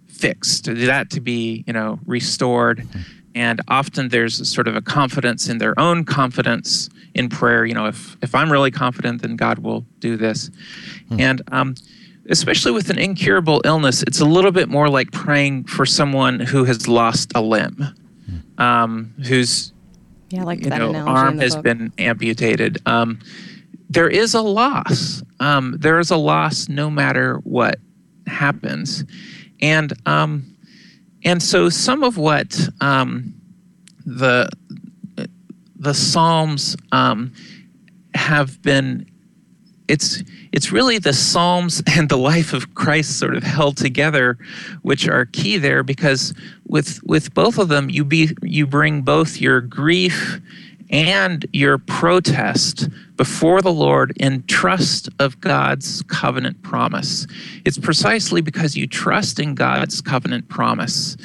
fixed, 0.08 0.66
that 0.66 1.10
to 1.10 1.20
be, 1.20 1.64
you 1.66 1.74
know, 1.74 1.98
restored. 2.06 2.88
And 3.34 3.60
often 3.68 4.10
there's 4.10 4.48
sort 4.48 4.68
of 4.68 4.76
a 4.76 4.82
confidence 4.82 5.50
in 5.50 5.58
their 5.58 5.74
own 5.80 6.06
confidence 6.06 6.90
in 7.16 7.28
prayer. 7.28 7.66
You 7.66 7.74
know, 7.74 7.88
if 7.88 8.18
if 8.22 8.36
I'm 8.36 8.52
really 8.52 8.70
confident, 8.70 9.24
then 9.24 9.36
God 9.36 9.60
will 9.60 9.84
do 9.98 10.16
this. 10.16 10.52
Hmm. 11.08 11.20
And 11.20 11.42
um, 11.52 11.76
especially 12.30 12.72
with 12.72 12.92
an 12.92 13.00
incurable 13.00 13.60
illness, 13.66 14.04
it's 14.04 14.20
a 14.20 14.26
little 14.26 14.52
bit 14.52 14.70
more 14.70 14.90
like 14.90 15.12
praying 15.12 15.64
for 15.64 15.88
someone 15.88 16.40
who 16.40 16.66
has 16.66 16.88
lost 16.88 17.32
a 17.34 17.42
limb, 17.42 17.96
hmm. 18.28 18.62
um, 18.62 19.16
whose 19.26 19.74
yeah, 20.30 20.44
like 20.44 20.64
you 20.64 20.70
know, 20.70 20.94
arm 20.94 21.40
has 21.40 21.56
book. 21.56 21.64
been 21.64 21.94
amputated. 21.98 22.78
Um, 22.86 23.18
there 23.90 24.08
is 24.08 24.34
a 24.36 24.42
loss. 24.42 25.24
Um, 25.40 25.76
there 25.80 26.00
is 26.00 26.12
a 26.12 26.18
loss 26.18 26.70
no 26.70 26.90
matter 26.90 27.38
what 27.44 27.80
happens, 28.28 29.04
and 29.62 29.94
um, 30.06 30.56
and 31.26 31.42
so 31.42 31.70
some 31.70 32.04
of 32.04 32.18
what 32.18 32.70
um, 32.82 33.34
the 34.06 34.50
the 35.76 35.94
Psalms 35.94 36.78
um, 36.92 37.34
have 38.14 38.62
been. 38.62 39.06
It's 39.88 40.22
it's 40.52 40.72
really 40.72 41.00
the 41.00 41.14
Psalms 41.14 41.82
and 41.98 42.10
the 42.10 42.18
life 42.18 42.54
of 42.54 42.76
Christ 42.76 43.18
sort 43.18 43.36
of 43.36 43.42
held 43.42 43.76
together, 43.76 44.38
which 44.84 45.08
are 45.08 45.26
key 45.26 45.58
there 45.58 45.82
because 45.82 46.34
with 46.68 47.02
with 47.04 47.34
both 47.34 47.58
of 47.58 47.70
them 47.70 47.90
you 47.90 48.06
be 48.06 48.30
you 48.44 48.68
bring 48.68 49.02
both 49.02 49.42
your 49.42 49.62
grief 49.62 50.40
and 50.90 51.46
your 51.54 51.78
protest 51.78 52.90
before 53.16 53.62
the 53.62 53.74
Lord 53.74 54.14
in 54.18 54.44
trust 54.48 55.10
of 55.20 55.40
God's 55.40 56.02
covenant 56.04 56.62
promise. 56.64 57.28
It's 57.66 57.78
precisely 57.78 58.42
because 58.42 58.76
you 58.76 58.88
trust 58.88 59.40
in 59.40 59.56
God's 59.56 60.02
covenant 60.02 60.50
promise 60.50 61.16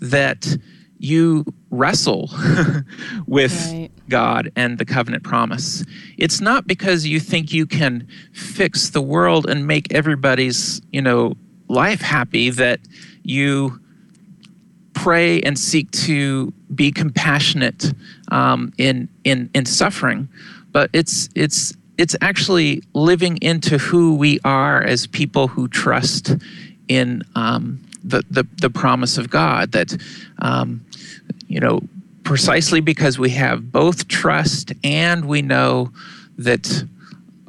that 0.00 0.56
you 0.98 1.44
wrestle 1.70 2.30
with 3.26 3.52
right. 3.72 3.90
God 4.08 4.52
and 4.54 4.78
the 4.78 4.84
covenant 4.84 5.24
promise. 5.24 5.84
It's 6.16 6.40
not 6.40 6.66
because 6.66 7.06
you 7.06 7.18
think 7.18 7.52
you 7.52 7.66
can 7.66 8.06
fix 8.32 8.90
the 8.90 9.02
world 9.02 9.48
and 9.48 9.66
make 9.66 9.92
everybody's, 9.92 10.80
you 10.92 11.02
know, 11.02 11.34
life 11.68 12.00
happy 12.00 12.50
that 12.50 12.80
you 13.24 13.81
pray 15.02 15.40
and 15.40 15.58
seek 15.58 15.90
to 15.90 16.52
be 16.74 16.92
compassionate 16.92 17.92
um, 18.30 18.72
in 18.78 19.08
in 19.24 19.50
in 19.52 19.66
suffering, 19.66 20.28
but 20.70 20.90
it's 20.92 21.28
it's 21.34 21.74
it's 21.98 22.14
actually 22.20 22.82
living 22.94 23.36
into 23.42 23.78
who 23.78 24.14
we 24.14 24.38
are 24.44 24.82
as 24.82 25.06
people 25.06 25.48
who 25.48 25.66
trust 25.68 26.36
in 26.88 27.22
um, 27.34 27.80
the, 28.04 28.22
the 28.30 28.46
the 28.60 28.70
promise 28.70 29.18
of 29.18 29.28
God. 29.28 29.72
That 29.72 29.96
um, 30.38 30.84
you 31.48 31.58
know, 31.58 31.80
precisely 32.22 32.80
because 32.80 33.18
we 33.18 33.30
have 33.30 33.72
both 33.72 34.06
trust 34.06 34.72
and 34.84 35.24
we 35.24 35.42
know 35.42 35.90
that 36.38 36.84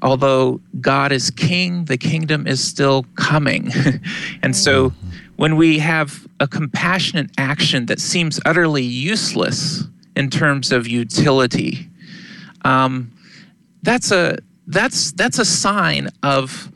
although 0.02 0.60
God 0.82 1.12
is 1.12 1.30
king, 1.30 1.86
the 1.86 1.98
kingdom 1.98 2.48
is 2.48 2.64
still 2.64 3.06
coming, 3.16 3.72
and 4.42 4.56
so 4.56 4.90
mm-hmm 4.90 5.10
when 5.36 5.56
we 5.56 5.80
have 5.80 6.28
a 6.40 6.48
compassionate 6.48 7.32
action 7.38 7.86
that 7.88 8.00
seems 8.00 8.40
utterly 8.46 8.84
useless 8.84 9.84
in 10.16 10.30
terms 10.30 10.72
of 10.72 10.88
utility, 10.88 11.90
um, 12.64 13.12
that's 13.82 14.12
a 14.12 14.38
that's 14.68 15.12
that's 15.14 15.40
a 15.40 15.46
sign 15.46 16.10
of 16.22 16.72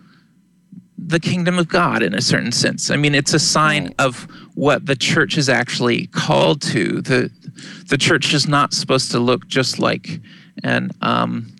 the 0.97 1.19
kingdom 1.19 1.57
of 1.57 1.69
God 1.69 2.03
in 2.03 2.13
a 2.13 2.21
certain 2.21 2.51
sense. 2.51 2.91
I 2.91 2.97
mean, 2.97 3.15
it's 3.15 3.33
a 3.33 3.39
sign 3.39 3.85
right. 3.85 3.95
of 3.99 4.27
what 4.55 4.85
the 4.85 4.95
church 4.95 5.37
is 5.37 5.47
actually 5.47 6.07
called 6.07 6.61
to. 6.63 7.01
the 7.01 7.31
The 7.87 7.97
church 7.97 8.33
is 8.33 8.47
not 8.47 8.73
supposed 8.73 9.11
to 9.11 9.19
look 9.19 9.47
just 9.47 9.79
like 9.79 10.19
an 10.63 10.91
um, 11.01 11.55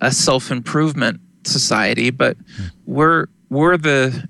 a 0.00 0.10
self 0.10 0.50
improvement 0.50 1.20
society, 1.44 2.10
but 2.10 2.36
hmm. 2.36 2.64
we're 2.86 3.26
we're 3.48 3.76
the 3.76 4.28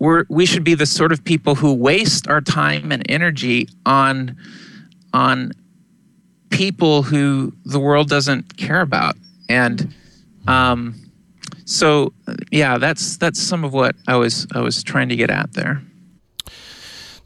we're, 0.00 0.24
we 0.28 0.46
should 0.46 0.64
be 0.64 0.74
the 0.74 0.86
sort 0.86 1.12
of 1.12 1.22
people 1.24 1.54
who 1.54 1.72
waste 1.72 2.26
our 2.26 2.40
time 2.40 2.90
and 2.90 3.08
energy 3.08 3.68
on 3.86 4.36
on 5.12 5.52
people 6.50 7.02
who 7.02 7.52
the 7.64 7.78
world 7.78 8.08
doesn't 8.08 8.56
care 8.56 8.80
about. 8.80 9.14
And 9.48 9.94
um, 10.48 11.10
so 11.70 12.12
yeah 12.50 12.78
that's 12.78 13.16
that's 13.16 13.40
some 13.40 13.64
of 13.64 13.72
what 13.72 13.94
i 14.08 14.16
was 14.16 14.46
i 14.54 14.60
was 14.60 14.82
trying 14.82 15.08
to 15.08 15.16
get 15.16 15.30
at 15.30 15.52
there. 15.52 15.80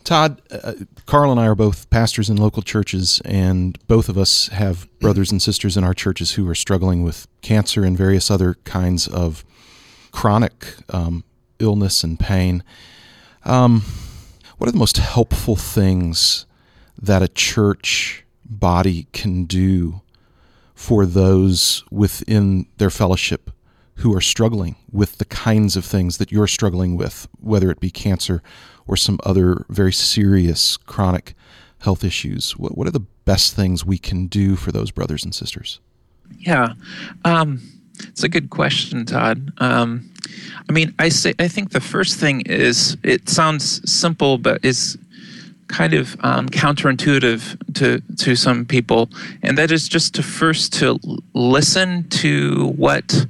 Todd 0.05 0.43
uh, 0.51 0.75
carl 1.07 1.31
and 1.31 1.41
i 1.41 1.47
are 1.47 1.55
both 1.55 1.89
pastors 1.89 2.29
in 2.29 2.37
local 2.37 2.63
churches 2.63 3.23
and 3.25 3.79
both 3.87 4.11
of 4.11 4.19
us 4.19 4.49
have 4.49 4.87
brothers 4.99 5.33
and 5.33 5.41
sisters 5.41 5.79
in 5.79 5.85
our 5.85 5.95
churches 5.95 6.33
who 6.33 6.47
are 6.49 6.55
struggling 6.55 7.03
with 7.03 7.27
cancer 7.41 7.85
and 7.85 7.97
various 7.97 8.31
other 8.31 8.55
kinds 8.65 9.09
of 9.09 9.45
chronic 10.13 10.77
um, 10.91 11.25
illness 11.59 12.05
and 12.05 12.19
pain. 12.19 12.63
Um, 13.45 13.83
what 14.59 14.69
are 14.69 14.73
the 14.73 14.79
most 14.79 14.99
helpful 14.99 15.57
things 15.57 16.47
that 17.01 17.23
a 17.23 17.29
church 17.29 18.25
body 18.45 19.07
can 19.13 19.45
do 19.45 20.01
for 20.75 21.07
those 21.07 21.85
within 21.91 22.67
their 22.79 22.91
fellowship 22.91 23.51
who 23.97 24.15
are 24.15 24.21
struggling 24.21 24.77
with 24.91 25.19
the 25.19 25.25
kinds 25.25 25.77
of 25.77 25.85
things 25.85 26.19
that 26.19 26.33
you're 26.33 26.47
struggling 26.47 26.97
with, 26.97 27.29
whether 27.41 27.71
it 27.71 27.81
be 27.81 27.91
cancer 27.91 28.43
or 28.87 28.97
some 28.97 29.19
other 29.25 29.65
very 29.69 29.93
serious 29.93 30.77
chronic 30.77 31.35
health 31.81 32.03
issues? 32.03 32.57
What, 32.57 32.77
what 32.77 32.87
are 32.87 32.93
the 32.93 33.01
best 33.25 33.55
things 33.55 33.85
we 33.85 33.99
can 33.99 34.27
do 34.27 34.57
for 34.57 34.73
those 34.73 34.91
brothers 34.91 35.25
and 35.25 35.35
sisters? 35.35 35.81
Yeah, 36.39 36.75
um, 37.25 37.61
it's 38.01 38.25
a 38.25 38.29
good 38.29 38.51
question, 38.51 39.05
Todd. 39.05 39.53
Um, 39.59 40.11
I 40.69 40.73
mean, 40.73 40.95
I 40.99 41.09
say 41.09 41.35
I 41.39 41.49
think 41.49 41.71
the 41.71 41.81
first 41.81 42.19
thing 42.19 42.43
is 42.43 42.97
it 43.03 43.29
sounds 43.29 43.81
simple, 43.91 44.39
but 44.39 44.65
is 44.65 44.99
kind 45.69 45.95
of 45.95 46.17
um, 46.25 46.49
counterintuitive 46.49 47.75
to 47.75 48.01
to 48.17 48.37
some 48.37 48.65
people, 48.65 49.09
and 49.43 49.59
that 49.59 49.71
is 49.71 49.89
just 49.89 50.15
to 50.15 50.23
first 50.23 50.73
to 50.75 50.99
listen 51.35 52.09
to 52.09 52.69
what 52.77 53.27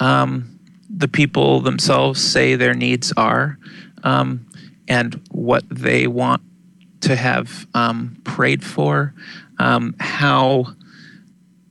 um, 0.00 0.58
the 0.88 1.08
people 1.08 1.60
themselves 1.60 2.22
say 2.22 2.56
their 2.56 2.74
needs 2.74 3.12
are, 3.16 3.58
um, 4.04 4.46
and 4.88 5.20
what 5.30 5.64
they 5.70 6.06
want 6.06 6.42
to 7.00 7.16
have 7.16 7.66
um, 7.74 8.16
prayed 8.24 8.64
for, 8.64 9.12
um, 9.58 9.94
how 9.98 10.66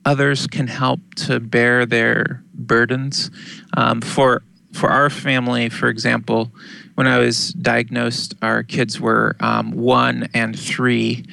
others 0.04 0.46
can 0.46 0.66
help 0.66 1.00
to 1.14 1.40
bear 1.40 1.86
their 1.86 2.42
burdens. 2.54 3.30
Um, 3.76 4.00
for 4.00 4.42
for 4.72 4.90
our 4.90 5.10
family, 5.10 5.68
for 5.68 5.88
example, 5.88 6.50
when 6.94 7.06
I 7.06 7.18
was 7.18 7.52
diagnosed, 7.52 8.34
our 8.42 8.62
kids 8.62 9.00
were 9.00 9.36
um, 9.40 9.72
one 9.72 10.28
and 10.34 10.58
three. 10.58 11.24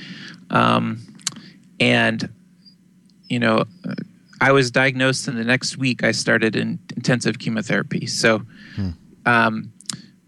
Um, 0.50 1.00
and, 1.80 2.30
you 3.28 3.40
know, 3.40 3.66
I 4.42 4.52
was 4.52 4.72
diagnosed, 4.72 5.28
and 5.28 5.38
the 5.38 5.44
next 5.44 5.78
week 5.78 6.04
I 6.04 6.12
started 6.12 6.56
in 6.56 6.80
intensive 6.96 7.40
chemotherapy. 7.40 8.08
So, 8.08 8.40
hmm. 8.76 8.90
um, 9.26 9.72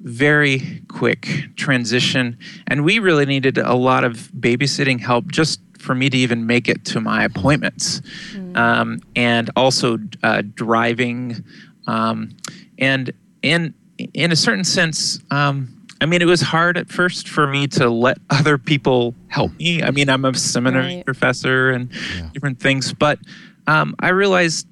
very 0.02 0.82
quick 0.88 1.28
transition. 1.56 2.38
And 2.68 2.84
we 2.84 3.00
really 3.00 3.26
needed 3.26 3.58
a 3.58 3.76
lot 3.76 4.04
of 4.04 4.32
babysitting 4.38 5.00
help 5.00 5.32
just 5.32 5.62
for 5.78 5.96
me 5.96 6.10
to 6.10 6.18
even 6.18 6.46
make 6.46 6.68
it 6.68 6.86
to 6.86 7.02
my 7.02 7.24
appointments. 7.24 8.02
Mm. 8.34 8.58
Um, 8.58 9.00
and 9.16 9.50
also 9.56 10.00
uh, 10.24 10.44
driving. 10.56 11.44
Um, 11.88 12.36
and 12.82 13.12
in, 13.42 13.74
in 14.14 14.32
a 14.32 14.36
certain 14.36 14.66
sense, 14.66 15.20
um, 15.32 15.82
I 16.02 16.08
mean, 16.08 16.22
it 16.22 16.26
was 16.26 16.42
hard 16.42 16.78
at 16.78 16.90
first 16.90 17.30
for 17.30 17.46
me 17.48 17.68
to 17.68 17.90
let 17.90 18.18
other 18.30 18.58
people 18.58 19.16
help 19.28 19.54
me. 19.58 19.82
I 19.82 19.92
mean, 19.92 20.10
I'm 20.10 20.26
a 20.26 20.34
seminary 20.34 20.98
right. 20.98 21.06
professor 21.06 21.70
and 21.70 21.90
yeah. 22.18 22.30
different 22.34 22.60
things, 22.60 22.92
but 22.92 23.20
um, 23.68 23.96
I 24.00 24.10
realized 24.10 24.68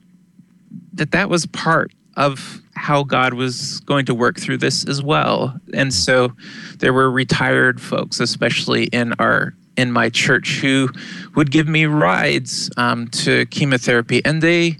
that 0.93 1.11
that 1.11 1.29
was 1.29 1.45
part 1.45 1.93
of 2.17 2.61
how 2.75 3.03
God 3.03 3.33
was 3.33 3.79
going 3.81 4.05
to 4.07 4.13
work 4.13 4.39
through 4.39 4.57
this 4.57 4.85
as 4.85 5.01
well. 5.03 5.57
And 5.73 5.93
so 5.93 6.31
there 6.77 6.93
were 6.93 7.11
retired 7.11 7.79
folks, 7.79 8.19
especially 8.19 8.85
in 8.85 9.13
our 9.19 9.53
in 9.77 9.91
my 9.93 10.09
church, 10.09 10.59
who 10.59 10.89
would 11.35 11.51
give 11.51 11.67
me 11.67 11.85
rides 11.85 12.69
um, 12.75 13.07
to 13.07 13.45
chemotherapy, 13.45 14.21
and 14.25 14.41
they 14.41 14.75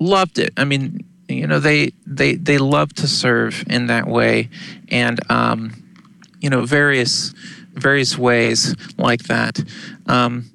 loved 0.00 0.40
it. 0.40 0.52
I 0.56 0.64
mean, 0.64 1.04
you 1.34 1.46
know, 1.46 1.58
they 1.58 1.92
they 2.06 2.34
they 2.34 2.58
love 2.58 2.92
to 2.94 3.08
serve 3.08 3.64
in 3.68 3.86
that 3.86 4.06
way, 4.06 4.48
and 4.88 5.20
um, 5.30 5.72
you 6.40 6.50
know, 6.50 6.64
various 6.64 7.34
various 7.74 8.16
ways 8.16 8.74
like 8.98 9.24
that, 9.24 9.62
um, 10.06 10.50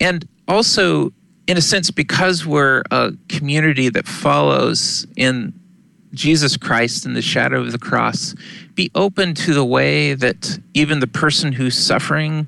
and 0.00 0.26
also 0.46 1.12
in 1.46 1.56
a 1.56 1.60
sense, 1.60 1.90
because 1.90 2.44
we're 2.44 2.82
a 2.90 3.12
community 3.28 3.88
that 3.88 4.06
follows 4.06 5.06
in 5.16 5.52
Jesus 6.12 6.56
Christ 6.56 7.06
in 7.06 7.14
the 7.14 7.22
shadow 7.22 7.60
of 7.60 7.72
the 7.72 7.78
cross, 7.78 8.34
be 8.74 8.90
open 8.94 9.34
to 9.34 9.54
the 9.54 9.64
way 9.64 10.14
that 10.14 10.58
even 10.74 11.00
the 11.00 11.06
person 11.06 11.52
who's 11.52 11.76
suffering 11.76 12.46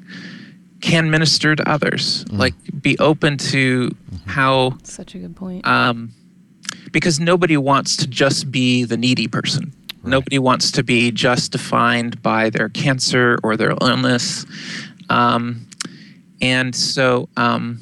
can 0.81 1.11
minister 1.11 1.55
to 1.55 1.69
others. 1.69 2.25
Mm. 2.25 2.38
Like, 2.38 2.55
be 2.81 2.99
open 2.99 3.37
to 3.38 3.88
mm-hmm. 3.88 4.31
how. 4.31 4.79
Such 4.83 5.15
a 5.15 5.19
good 5.19 5.37
point. 5.37 5.67
Um, 5.67 6.12
because 6.92 7.21
nobody 7.21 7.57
wants 7.57 7.97
to 7.99 8.07
just 8.07 8.50
be 8.50 8.85
the 8.85 8.97
needy 8.97 9.28
person. 9.28 9.73
Right. 10.02 10.11
Nobody 10.11 10.38
wants 10.38 10.71
to 10.73 10.83
be 10.83 11.11
just 11.11 11.52
defined 11.52 12.23
by 12.23 12.50
their 12.50 12.68
cancer 12.68 13.38
or 13.42 13.57
their 13.57 13.75
illness. 13.80 14.47
Um, 15.11 15.66
and 16.40 16.75
so, 16.75 17.28
um, 17.37 17.80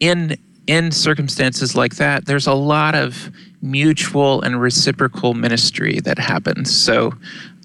in 0.00 0.36
in 0.66 0.90
circumstances 0.90 1.76
like 1.76 1.96
that, 1.96 2.26
there's 2.26 2.46
a 2.46 2.54
lot 2.54 2.94
of 2.94 3.30
mutual 3.62 4.42
and 4.42 4.60
reciprocal 4.60 5.34
ministry 5.34 6.00
that 6.00 6.18
happens. 6.18 6.76
So 6.76 7.12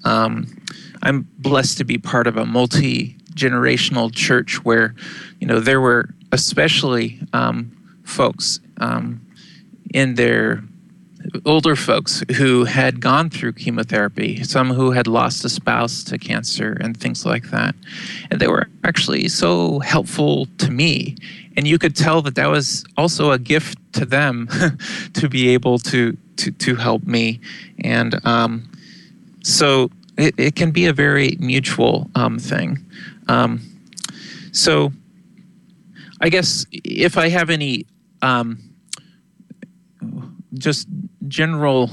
um, 0.04 0.46
I'm 1.02 1.28
blessed 1.38 1.78
to 1.78 1.84
be 1.84 1.98
part 1.98 2.26
of 2.26 2.36
a 2.36 2.46
multi 2.46 3.16
generational 3.34 4.14
church 4.14 4.64
where, 4.64 4.94
you 5.40 5.46
know, 5.46 5.58
there 5.58 5.80
were 5.80 6.08
especially 6.32 7.20
um, 7.32 7.70
folks 8.04 8.60
um, 8.78 9.20
in 9.92 10.14
their 10.14 10.62
older 11.44 11.76
folks 11.76 12.24
who 12.36 12.64
had 12.64 13.00
gone 13.00 13.30
through 13.30 13.52
chemotherapy, 13.52 14.42
some 14.42 14.70
who 14.70 14.90
had 14.90 15.06
lost 15.06 15.44
a 15.44 15.48
spouse 15.48 16.02
to 16.04 16.18
cancer 16.18 16.76
and 16.80 16.96
things 16.96 17.24
like 17.24 17.50
that. 17.50 17.74
And 18.30 18.40
they 18.40 18.48
were 18.48 18.68
actually 18.84 19.28
so 19.28 19.78
helpful 19.80 20.46
to 20.58 20.70
me. 20.70 21.16
And 21.56 21.66
you 21.66 21.78
could 21.78 21.94
tell 21.94 22.22
that 22.22 22.34
that 22.34 22.46
was 22.46 22.84
also 22.96 23.30
a 23.30 23.38
gift 23.38 23.78
to 23.94 24.04
them 24.04 24.48
to 25.14 25.28
be 25.28 25.50
able 25.50 25.78
to, 25.80 26.16
to, 26.38 26.50
to 26.50 26.74
help 26.76 27.04
me. 27.04 27.40
And 27.84 28.24
um, 28.26 28.70
so 29.42 29.90
it, 30.16 30.34
it 30.38 30.56
can 30.56 30.70
be 30.70 30.86
a 30.86 30.92
very 30.92 31.36
mutual 31.38 32.10
um, 32.14 32.38
thing. 32.38 32.84
Um, 33.28 33.60
so 34.52 34.92
I 36.20 36.28
guess 36.28 36.66
if 36.72 37.16
I 37.16 37.28
have 37.28 37.50
any 37.50 37.86
um, 38.22 38.71
just 40.54 40.86
general 41.28 41.90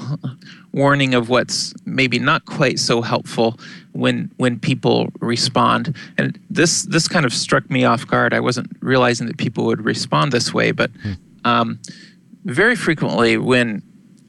warning 0.74 1.14
of 1.14 1.30
what's 1.30 1.74
maybe 1.86 2.20
not 2.20 2.46
quite 2.46 2.80
so 2.80 3.02
helpful 3.02 3.60
when 3.94 4.32
when 4.38 4.60
people 4.60 5.10
respond 5.20 5.96
and 6.18 6.40
this 6.50 6.84
this 6.84 7.08
kind 7.08 7.26
of 7.26 7.34
struck 7.34 7.70
me 7.70 7.86
off 7.86 8.06
guard 8.08 8.34
i 8.34 8.40
wasn't 8.40 8.70
realizing 8.82 9.28
that 9.28 9.38
people 9.38 9.66
would 9.66 9.84
respond 9.84 10.32
this 10.32 10.54
way 10.54 10.72
but 10.72 10.92
hmm. 11.02 11.14
um, 11.46 11.80
very 12.46 12.76
frequently 12.76 13.38
when 13.38 13.82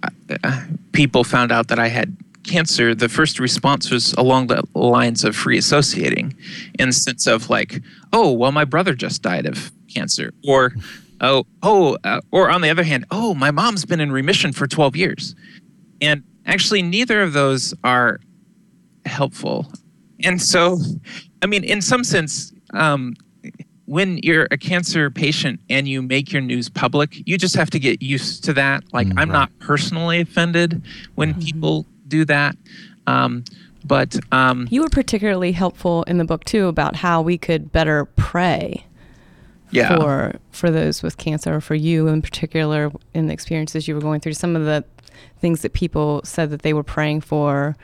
uh, 0.02 0.64
people 0.92 1.24
found 1.24 1.52
out 1.52 1.68
that 1.68 1.78
i 1.78 1.88
had 1.88 2.16
cancer 2.44 2.94
the 2.94 3.08
first 3.08 3.38
response 3.38 3.90
was 3.90 4.14
along 4.14 4.46
the 4.46 4.62
lines 4.74 5.24
of 5.24 5.36
free 5.36 5.58
associating 5.58 6.34
in 6.78 6.88
the 6.88 6.92
sense 6.92 7.26
of 7.26 7.50
like 7.50 7.82
oh 8.12 8.32
well 8.32 8.50
my 8.50 8.64
brother 8.64 8.94
just 8.94 9.22
died 9.22 9.46
of 9.46 9.70
cancer 9.92 10.32
or 10.46 10.72
oh, 11.20 11.46
oh, 11.62 11.96
uh, 12.04 12.20
or 12.30 12.50
on 12.50 12.60
the 12.60 12.70
other 12.70 12.82
hand, 12.82 13.04
oh, 13.10 13.34
my 13.34 13.50
mom's 13.50 13.84
been 13.84 14.00
in 14.00 14.12
remission 14.12 14.52
for 14.52 14.66
12 14.66 14.96
years. 14.96 15.34
And 16.00 16.22
actually, 16.46 16.82
neither 16.82 17.22
of 17.22 17.32
those 17.32 17.74
are 17.84 18.20
helpful. 19.06 19.70
And 20.22 20.40
so, 20.40 20.78
I 21.42 21.46
mean, 21.46 21.64
in 21.64 21.80
some 21.82 22.04
sense, 22.04 22.52
um, 22.72 23.14
when 23.86 24.18
you're 24.18 24.46
a 24.50 24.58
cancer 24.58 25.10
patient 25.10 25.60
and 25.68 25.88
you 25.88 26.00
make 26.00 26.32
your 26.32 26.42
news 26.42 26.68
public, 26.68 27.26
you 27.26 27.36
just 27.36 27.56
have 27.56 27.70
to 27.70 27.78
get 27.78 28.00
used 28.02 28.44
to 28.44 28.52
that. 28.52 28.84
Like, 28.92 29.08
mm, 29.08 29.18
I'm 29.18 29.30
right. 29.30 29.40
not 29.40 29.58
personally 29.58 30.20
offended 30.20 30.82
when 31.16 31.30
mm-hmm. 31.30 31.40
people 31.40 31.86
do 32.06 32.24
that. 32.26 32.56
Um, 33.06 33.44
but 33.84 34.16
um, 34.30 34.68
you 34.70 34.82
were 34.82 34.88
particularly 34.90 35.52
helpful 35.52 36.02
in 36.04 36.18
the 36.18 36.24
book 36.24 36.44
too 36.44 36.66
about 36.68 36.96
how 36.96 37.22
we 37.22 37.38
could 37.38 37.72
better 37.72 38.04
pray 38.04 38.84
yeah. 39.70 39.96
for 39.96 40.34
for 40.50 40.70
those 40.70 41.02
with 41.02 41.16
cancer 41.16 41.54
or 41.54 41.60
for 41.60 41.74
you 41.74 42.08
in 42.08 42.22
particular 42.22 42.90
in 43.14 43.26
the 43.26 43.32
experiences 43.32 43.86
you 43.86 43.94
were 43.94 44.00
going 44.00 44.20
through 44.20 44.34
some 44.34 44.56
of 44.56 44.64
the 44.64 44.84
things 45.40 45.62
that 45.62 45.72
people 45.72 46.20
said 46.24 46.50
that 46.50 46.62
they 46.62 46.72
were 46.72 46.82
praying 46.82 47.20
for 47.20 47.76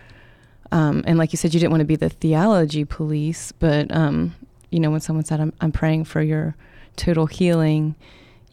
um, 0.72 1.04
and 1.06 1.18
like 1.18 1.32
you 1.32 1.36
said 1.36 1.54
you 1.54 1.60
didn't 1.60 1.70
want 1.70 1.80
to 1.80 1.86
be 1.86 1.96
the 1.96 2.08
theology 2.08 2.84
police 2.84 3.52
but 3.52 3.94
um, 3.94 4.34
you 4.70 4.80
know 4.80 4.90
when 4.90 5.00
someone 5.00 5.24
said 5.24 5.40
I'm, 5.40 5.52
I'm 5.60 5.72
praying 5.72 6.04
for 6.04 6.22
your 6.22 6.56
total 6.96 7.26
healing 7.26 7.94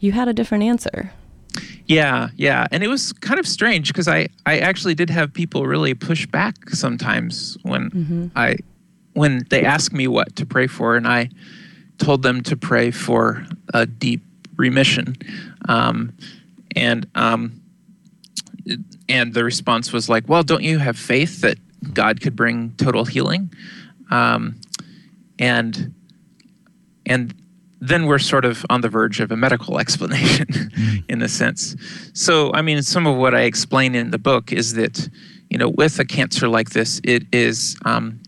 you 0.00 0.12
had 0.12 0.28
a 0.28 0.32
different 0.32 0.64
answer 0.64 1.12
yeah 1.86 2.28
yeah 2.36 2.66
and 2.70 2.82
it 2.82 2.88
was 2.88 3.12
kind 3.12 3.38
of 3.38 3.46
strange 3.46 3.88
because 3.88 4.08
i 4.08 4.26
i 4.44 4.58
actually 4.58 4.94
did 4.94 5.08
have 5.08 5.32
people 5.32 5.66
really 5.66 5.94
push 5.94 6.26
back 6.26 6.70
sometimes 6.70 7.56
when 7.62 7.90
mm-hmm. 7.90 8.26
i 8.36 8.56
when 9.12 9.46
they 9.50 9.64
ask 9.64 9.92
me 9.92 10.08
what 10.08 10.34
to 10.34 10.44
pray 10.44 10.66
for 10.66 10.96
and 10.96 11.06
i 11.06 11.28
told 11.98 12.22
them 12.22 12.42
to 12.42 12.56
pray 12.56 12.90
for 12.90 13.46
a 13.72 13.86
deep 13.86 14.22
remission. 14.56 15.16
Um, 15.68 16.12
and 16.76 17.06
um, 17.14 17.60
and 19.08 19.34
the 19.34 19.44
response 19.44 19.92
was 19.92 20.08
like, 20.08 20.28
"Well, 20.28 20.42
don't 20.42 20.62
you 20.62 20.78
have 20.78 20.98
faith 20.98 21.40
that 21.42 21.58
God 21.92 22.20
could 22.20 22.34
bring 22.34 22.74
total 22.76 23.04
healing?" 23.04 23.52
Um, 24.10 24.60
and 25.38 25.94
and 27.06 27.34
then 27.80 28.06
we're 28.06 28.18
sort 28.18 28.44
of 28.44 28.64
on 28.70 28.80
the 28.80 28.88
verge 28.88 29.20
of 29.20 29.30
a 29.30 29.36
medical 29.36 29.78
explanation, 29.80 30.46
mm. 30.46 31.04
in 31.08 31.22
a 31.22 31.28
sense. 31.28 31.76
So, 32.14 32.52
I 32.54 32.62
mean, 32.62 32.82
some 32.82 33.06
of 33.06 33.16
what 33.16 33.34
I 33.34 33.42
explain 33.42 33.94
in 33.94 34.10
the 34.10 34.18
book 34.18 34.52
is 34.52 34.74
that 34.74 35.08
you 35.50 35.58
know, 35.58 35.68
with 35.68 35.98
a 35.98 36.04
cancer 36.04 36.48
like 36.48 36.70
this, 36.70 37.00
it 37.04 37.24
is 37.32 37.76
um, 37.84 38.20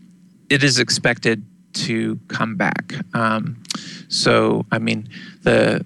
it 0.49 0.63
is 0.63 0.79
expected 0.79 1.45
to 1.85 2.19
come 2.27 2.55
back. 2.55 2.93
Um, 3.13 3.61
so, 4.09 4.65
I 4.71 4.79
mean, 4.79 5.09
the 5.43 5.85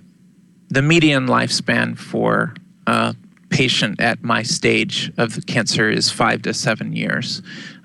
the 0.69 0.81
median 0.81 1.27
lifespan 1.27 1.97
for 1.97 2.53
a 2.87 3.15
patient 3.49 3.99
at 3.99 4.23
my 4.23 4.41
stage 4.41 5.11
of 5.17 5.45
cancer 5.45 5.89
is 5.89 6.09
five 6.09 6.41
to 6.43 6.53
seven 6.53 6.93
years. 6.93 7.41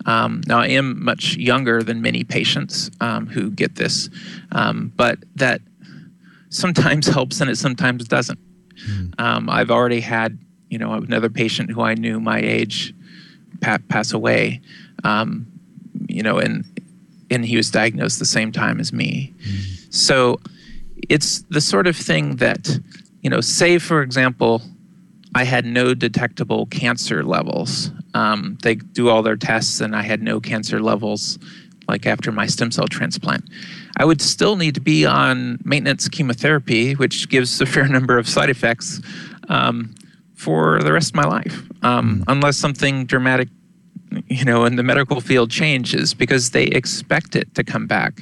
Um, 0.06 0.40
now, 0.46 0.60
I 0.60 0.68
am 0.68 1.04
much 1.04 1.36
younger 1.36 1.82
than 1.82 2.00
many 2.00 2.22
patients 2.22 2.90
um, 3.00 3.26
who 3.26 3.50
get 3.50 3.74
this, 3.74 4.08
um, 4.52 4.92
but 4.96 5.18
that 5.34 5.60
sometimes 6.48 7.06
helps 7.16 7.40
and 7.40 7.50
it 7.50 7.56
sometimes 7.56 8.06
doesn't. 8.06 8.38
Mm. 8.88 9.48
I've 9.48 9.70
already 9.70 10.00
had, 10.00 10.38
you 10.70 10.78
know, 10.78 10.92
another 10.92 11.28
patient 11.28 11.70
who 11.70 11.82
I 11.82 11.94
knew 11.94 12.20
my 12.20 12.38
age 12.38 12.94
pa- 13.60 13.78
pass 13.88 14.12
away, 14.12 14.60
um, 15.02 15.46
you 16.08 16.22
know, 16.22 16.38
and 16.38 16.64
and 17.30 17.44
he 17.44 17.56
was 17.56 17.70
diagnosed 17.70 18.18
the 18.18 18.24
same 18.24 18.52
time 18.52 18.80
as 18.80 18.92
me. 18.92 19.34
Mm. 19.38 19.94
So 19.94 20.38
it's 21.08 21.42
the 21.50 21.60
sort 21.60 21.86
of 21.86 21.96
thing 21.96 22.36
that, 22.36 22.78
you 23.22 23.30
know, 23.30 23.40
say 23.40 23.78
for 23.78 24.02
example, 24.02 24.62
I 25.34 25.44
had 25.44 25.66
no 25.66 25.92
detectable 25.92 26.64
cancer 26.66 27.22
levels. 27.22 27.90
Um, 28.14 28.56
they 28.62 28.76
do 28.76 29.10
all 29.10 29.22
their 29.22 29.36
tests, 29.36 29.80
and 29.82 29.94
I 29.94 30.00
had 30.00 30.22
no 30.22 30.40
cancer 30.40 30.80
levels 30.80 31.38
like 31.88 32.06
after 32.06 32.32
my 32.32 32.46
stem 32.46 32.70
cell 32.70 32.88
transplant. 32.88 33.44
I 33.98 34.04
would 34.06 34.20
still 34.22 34.56
need 34.56 34.74
to 34.76 34.80
be 34.80 35.04
on 35.04 35.58
maintenance 35.62 36.08
chemotherapy, 36.08 36.94
which 36.94 37.28
gives 37.28 37.60
a 37.60 37.66
fair 37.66 37.86
number 37.96 38.18
of 38.18 38.26
side 38.26 38.48
effects 38.48 39.00
um, 39.50 39.94
for 40.34 40.82
the 40.82 40.92
rest 40.92 41.10
of 41.10 41.16
my 41.16 41.24
life, 41.26 41.62
um, 41.82 42.20
mm. 42.20 42.24
unless 42.28 42.56
something 42.56 43.04
dramatic, 43.04 43.48
you 44.28 44.44
know, 44.44 44.64
in 44.64 44.76
the 44.76 44.82
medical 44.82 45.20
field 45.20 45.50
changes 45.50 46.14
because 46.14 46.50
they 46.50 46.64
expect 46.64 47.36
it 47.36 47.54
to 47.54 47.64
come 47.64 47.86
back. 47.86 48.20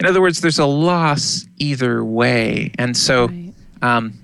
In 0.00 0.06
other 0.06 0.20
words, 0.20 0.40
there's 0.40 0.58
a 0.58 0.66
loss 0.66 1.46
either 1.58 2.04
way, 2.04 2.72
and 2.78 2.96
so. 2.96 3.28
Right. 3.28 3.52
Um, 3.80 4.14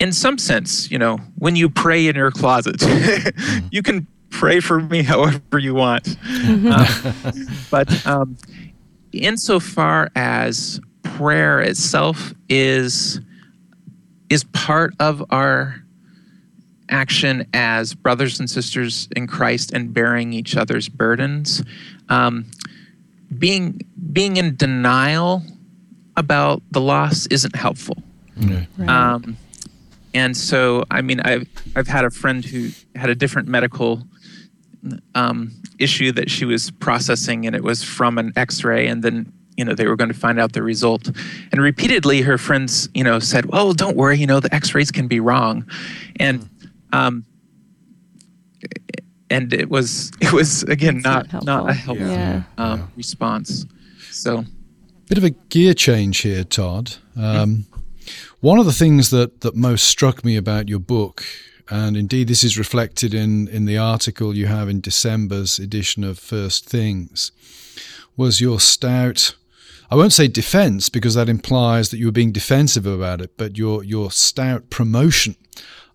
in 0.00 0.12
some 0.12 0.38
sense, 0.38 0.90
you 0.90 0.98
know, 0.98 1.18
when 1.38 1.54
you 1.54 1.70
pray 1.70 2.08
in 2.08 2.16
your 2.16 2.32
closet, 2.32 2.82
you 3.70 3.80
can 3.80 4.06
pray 4.30 4.60
for 4.60 4.80
me 4.80 5.02
however 5.02 5.58
you 5.58 5.74
want. 5.74 6.04
Mm-hmm. 6.04 6.70
Uh, 6.70 7.32
but 7.70 8.06
um, 8.06 8.36
insofar 9.12 10.10
as 10.16 10.80
prayer 11.02 11.60
itself 11.60 12.34
is 12.48 13.20
is 14.30 14.44
part 14.44 14.94
of 14.98 15.24
our 15.30 15.83
action 16.88 17.46
as 17.54 17.94
brothers 17.94 18.40
and 18.40 18.48
sisters 18.48 19.08
in 19.16 19.26
Christ 19.26 19.72
and 19.72 19.92
bearing 19.92 20.32
each 20.32 20.56
other's 20.56 20.88
burdens, 20.88 21.62
um, 22.08 22.46
being 23.38 23.80
being 24.12 24.36
in 24.36 24.56
denial 24.56 25.42
about 26.16 26.62
the 26.70 26.80
loss 26.80 27.26
isn't 27.26 27.56
helpful. 27.56 27.96
Right. 28.36 28.88
Um, 28.88 29.36
and 30.14 30.36
so, 30.36 30.84
I 30.90 31.02
mean, 31.02 31.20
I've 31.20 31.48
I've 31.74 31.88
had 31.88 32.04
a 32.04 32.10
friend 32.10 32.44
who 32.44 32.70
had 32.94 33.10
a 33.10 33.14
different 33.14 33.48
medical 33.48 34.02
um, 35.14 35.52
issue 35.78 36.12
that 36.12 36.30
she 36.30 36.44
was 36.44 36.70
processing, 36.70 37.46
and 37.46 37.56
it 37.56 37.64
was 37.64 37.82
from 37.82 38.18
an 38.18 38.32
X-ray, 38.36 38.86
and 38.86 39.02
then 39.02 39.32
you 39.56 39.64
know 39.64 39.74
they 39.74 39.86
were 39.86 39.96
going 39.96 40.12
to 40.12 40.18
find 40.18 40.38
out 40.38 40.52
the 40.52 40.62
result. 40.62 41.10
And 41.50 41.60
repeatedly, 41.60 42.22
her 42.22 42.38
friends, 42.38 42.88
you 42.94 43.02
know, 43.02 43.18
said, 43.18 43.46
"Well, 43.46 43.72
don't 43.72 43.96
worry, 43.96 44.18
you 44.18 44.26
know, 44.26 44.40
the 44.40 44.54
X-rays 44.54 44.90
can 44.90 45.08
be 45.08 45.18
wrong," 45.18 45.66
and 46.16 46.48
um, 46.94 47.24
and 49.30 49.52
it 49.52 49.68
was 49.68 50.12
it 50.20 50.32
was 50.32 50.62
again 50.64 51.00
not 51.00 51.32
not, 51.32 51.44
not, 51.44 51.70
a 51.70 51.72
helpful 51.72 52.06
yeah. 52.06 52.42
Um, 52.58 52.80
yeah. 52.80 52.86
response. 52.96 53.66
So, 54.10 54.44
bit 55.08 55.18
of 55.18 55.24
a 55.24 55.30
gear 55.30 55.74
change 55.74 56.18
here, 56.18 56.44
Todd. 56.44 56.94
Um, 57.16 57.66
one 58.40 58.58
of 58.58 58.66
the 58.66 58.72
things 58.72 59.10
that, 59.10 59.40
that 59.40 59.56
most 59.56 59.84
struck 59.84 60.24
me 60.24 60.36
about 60.36 60.68
your 60.68 60.78
book, 60.78 61.24
and 61.70 61.96
indeed 61.96 62.28
this 62.28 62.44
is 62.44 62.58
reflected 62.58 63.14
in, 63.14 63.48
in 63.48 63.64
the 63.64 63.78
article 63.78 64.36
you 64.36 64.46
have 64.46 64.68
in 64.68 64.82
December's 64.82 65.58
edition 65.58 66.04
of 66.04 66.18
First 66.18 66.68
Things, 66.68 67.32
was 68.16 68.42
your 68.42 68.60
stout, 68.60 69.34
I 69.90 69.96
won't 69.96 70.12
say 70.12 70.28
defense 70.28 70.90
because 70.90 71.14
that 71.14 71.28
implies 71.28 71.88
that 71.88 71.96
you 71.96 72.06
were 72.06 72.12
being 72.12 72.32
defensive 72.32 72.84
about 72.84 73.22
it, 73.22 73.36
but 73.36 73.56
your, 73.56 73.82
your 73.82 74.10
stout 74.10 74.68
promotion 74.68 75.36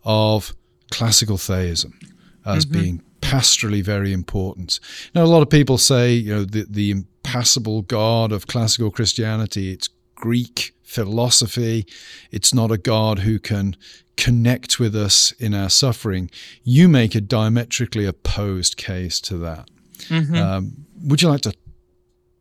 of 0.04 0.56
classical 0.92 1.38
theism 1.38 1.98
as 2.46 2.66
mm-hmm. 2.66 2.82
being 2.82 3.04
pastorally 3.22 3.84
very 3.84 4.14
important. 4.14 4.80
Now, 5.14 5.24
a 5.24 5.28
lot 5.28 5.42
of 5.42 5.50
people 5.50 5.78
say, 5.78 6.14
you 6.14 6.34
know, 6.34 6.46
the, 6.46 6.66
the 6.70 6.92
impassible 6.92 7.82
God 7.84 8.32
of 8.32 8.48
classical 8.48 8.92
Christianity, 8.92 9.72
it's 9.72 9.90
Greek 10.16 10.74
philosophy. 10.84 11.86
It's 12.32 12.54
not 12.54 12.72
a 12.72 12.78
God 12.78 13.20
who 13.20 13.40
can 13.40 13.76
connect 14.18 14.80
with 14.80 14.96
us 14.96 15.32
in 15.34 15.54
our 15.54 15.70
suffering. 15.70 16.30
You 16.64 16.90
make 16.90 17.16
a 17.16 17.22
diametrically 17.22 18.06
opposed 18.06 18.76
case 18.76 19.22
to 19.22 19.38
that. 19.38 19.70
Mm-hmm. 20.08 20.36
Um, 20.36 20.86
would 21.04 21.22
you 21.22 21.30
like 21.30 21.42
to 21.42 21.54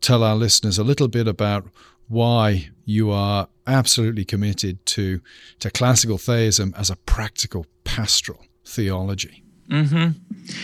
tell 0.00 0.22
our 0.22 0.34
listeners 0.34 0.78
a 0.78 0.84
little 0.84 1.08
bit 1.08 1.28
about 1.28 1.66
why 2.08 2.70
you 2.84 3.10
are 3.10 3.48
absolutely 3.66 4.24
committed 4.24 4.84
to 4.86 5.20
to 5.60 5.70
classical 5.70 6.16
theism 6.16 6.74
as 6.76 6.88
a 6.88 6.96
practical 6.96 7.66
pastoral 7.88 8.44
theology? 8.66 9.42
Mm-hmm. 9.70 10.10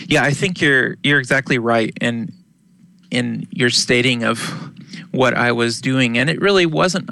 Yeah, 0.07 0.23
I 0.23 0.31
think 0.31 0.61
you're 0.61 0.95
you're 1.03 1.19
exactly 1.19 1.57
right 1.57 1.91
in 1.99 2.31
in 3.11 3.47
your 3.51 3.69
stating 3.69 4.23
of 4.23 4.39
what 5.11 5.33
I 5.33 5.51
was 5.51 5.81
doing, 5.81 6.17
and 6.17 6.29
it 6.29 6.39
really 6.39 6.65
wasn't 6.65 7.09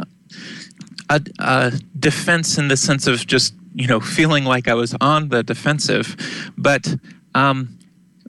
a, 1.10 1.22
a 1.40 1.72
defense 2.00 2.58
in 2.58 2.68
the 2.68 2.78
sense 2.78 3.08
of 3.08 3.26
just 3.26 3.56
you 3.74 3.88
know 3.88 4.00
feeling 4.00 4.46
like 4.46 4.68
I 4.68 4.76
was 4.76 4.96
on 5.02 5.30
the 5.30 5.44
defensive, 5.44 6.16
but 6.58 6.96
um, 7.36 7.78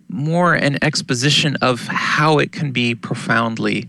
more 0.09 0.55
an 0.55 0.83
exposition 0.83 1.57
of 1.57 1.87
how 1.87 2.39
it 2.39 2.53
can 2.53 2.73
be 2.73 2.95
profoundly 2.95 3.89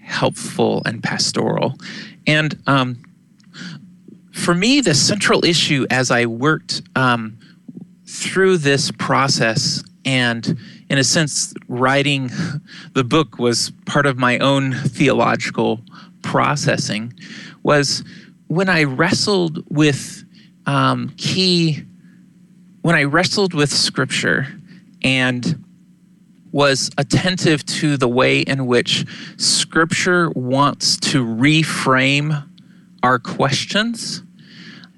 helpful 0.00 0.82
and 0.84 1.02
pastoral. 1.02 1.74
And 2.26 2.60
um, 2.66 3.02
for 4.32 4.54
me, 4.54 4.80
the 4.80 4.94
central 4.94 5.44
issue 5.44 5.86
as 5.90 6.10
I 6.10 6.26
worked 6.26 6.82
um, 6.96 7.38
through 8.06 8.58
this 8.58 8.90
process 8.90 9.82
and 10.04 10.58
in 10.92 10.98
a 10.98 11.04
sense, 11.04 11.54
writing 11.68 12.30
the 12.92 13.02
book 13.02 13.38
was 13.38 13.72
part 13.86 14.04
of 14.04 14.18
my 14.18 14.38
own 14.38 14.74
theological 14.74 15.80
processing, 16.20 17.14
was 17.62 18.04
when 18.48 18.68
I 18.68 18.84
wrestled 18.84 19.64
with 19.70 20.22
um, 20.66 21.14
key, 21.16 21.82
when 22.82 22.94
I 22.94 23.04
wrestled 23.04 23.54
with 23.54 23.72
scripture 23.72 24.46
and 25.02 25.64
was 26.52 26.90
attentive 26.98 27.64
to 27.64 27.96
the 27.96 28.08
way 28.08 28.40
in 28.40 28.66
which 28.66 29.06
scripture 29.38 30.28
wants 30.32 30.98
to 30.98 31.24
reframe 31.24 32.46
our 33.02 33.18
questions, 33.18 34.22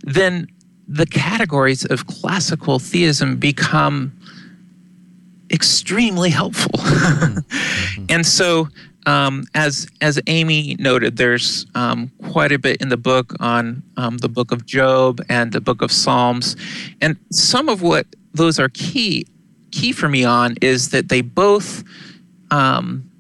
then 0.03 0.49
the 0.87 1.07
categories 1.07 1.85
of 1.85 2.07
classical 2.07 2.79
theism 2.79 3.37
become 3.37 4.13
extremely 5.51 6.31
helpful. 6.31 6.79
And 8.09 8.27
so 8.27 8.69
um, 9.07 9.45
as 9.55 9.87
as 10.01 10.21
Amy 10.27 10.77
noted, 10.79 11.17
there's 11.17 11.67
um, 11.75 12.11
quite 12.31 12.53
a 12.53 12.59
bit 12.59 12.81
in 12.81 12.89
the 12.89 12.97
book 12.97 13.35
on 13.41 13.83
um, 13.97 14.19
the 14.19 14.29
book 14.29 14.53
of 14.53 14.67
Job 14.67 15.21
and 15.29 15.53
the 15.53 15.61
book 15.61 15.83
of 15.83 15.93
Psalms, 15.93 16.57
and 17.01 17.17
some 17.31 17.69
of 17.69 17.83
what 17.83 18.07
those 18.33 18.59
are 18.59 18.69
key 18.71 19.27
key 19.71 19.93
for 19.93 20.09
me 20.09 20.25
on 20.25 20.57
is 20.61 20.91
that 20.91 21.09
they 21.09 21.21
both 21.21 21.85
um, 22.51 23.11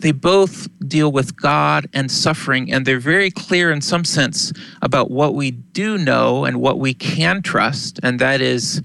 they 0.00 0.12
both 0.12 0.68
deal 0.86 1.12
with 1.12 1.36
God 1.36 1.88
and 1.92 2.10
suffering, 2.10 2.72
and 2.72 2.86
they're 2.86 3.00
very 3.00 3.30
clear 3.30 3.70
in 3.70 3.80
some 3.80 4.04
sense 4.04 4.52
about 4.82 5.10
what 5.10 5.34
we 5.34 5.50
do 5.50 5.98
know 5.98 6.44
and 6.44 6.60
what 6.60 6.78
we 6.78 6.94
can 6.94 7.42
trust, 7.42 8.00
and 8.02 8.18
that 8.18 8.40
is 8.40 8.82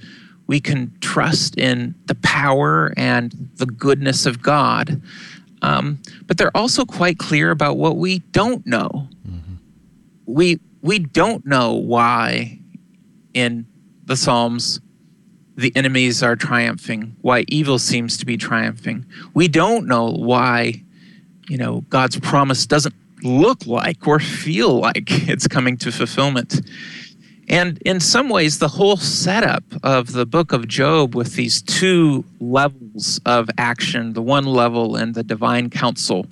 we 0.47 0.59
can 0.59 0.95
trust 1.01 1.57
in 1.57 1.95
the 2.05 2.15
power 2.15 2.93
and 2.97 3.49
the 3.55 3.65
goodness 3.65 4.25
of 4.25 4.41
God. 4.41 5.01
Um, 5.61 5.99
but 6.27 6.37
they're 6.37 6.55
also 6.55 6.85
quite 6.85 7.17
clear 7.17 7.49
about 7.49 7.77
what 7.77 7.97
we 7.97 8.19
don't 8.19 8.65
know. 8.67 9.07
Mm-hmm. 9.27 9.55
We 10.25 10.59
we 10.81 10.99
don't 10.99 11.45
know 11.45 11.73
why 11.73 12.59
in 13.33 13.65
the 14.05 14.15
Psalms 14.15 14.79
the 15.55 15.75
enemies 15.75 16.21
are 16.21 16.35
triumphing, 16.35 17.15
why 17.21 17.45
evil 17.47 17.79
seems 17.79 18.17
to 18.17 18.25
be 18.25 18.37
triumphing. 18.37 19.05
We 19.33 19.47
don't 19.47 19.87
know 19.87 20.11
why, 20.11 20.83
you 21.47 21.57
know, 21.57 21.81
God's 21.89 22.19
promise 22.19 22.65
doesn't 22.65 22.95
look 23.23 23.65
like 23.65 24.07
or 24.07 24.19
feel 24.19 24.79
like 24.79 25.05
it's 25.29 25.47
coming 25.47 25.77
to 25.77 25.91
fulfillment. 25.91 26.61
And 27.47 27.77
in 27.85 27.99
some 27.99 28.29
ways, 28.29 28.57
the 28.57 28.67
whole 28.67 28.97
setup 28.97 29.63
of 29.83 30.13
the 30.13 30.25
book 30.25 30.51
of 30.51 30.67
Job 30.67 31.13
with 31.13 31.35
these 31.35 31.61
two 31.61 32.25
levels 32.39 33.19
of 33.25 33.49
action, 33.57 34.13
the 34.13 34.21
one 34.21 34.45
level 34.45 34.95
and 34.95 35.13
the 35.13 35.23
divine 35.23 35.69
counsel, 35.69 36.25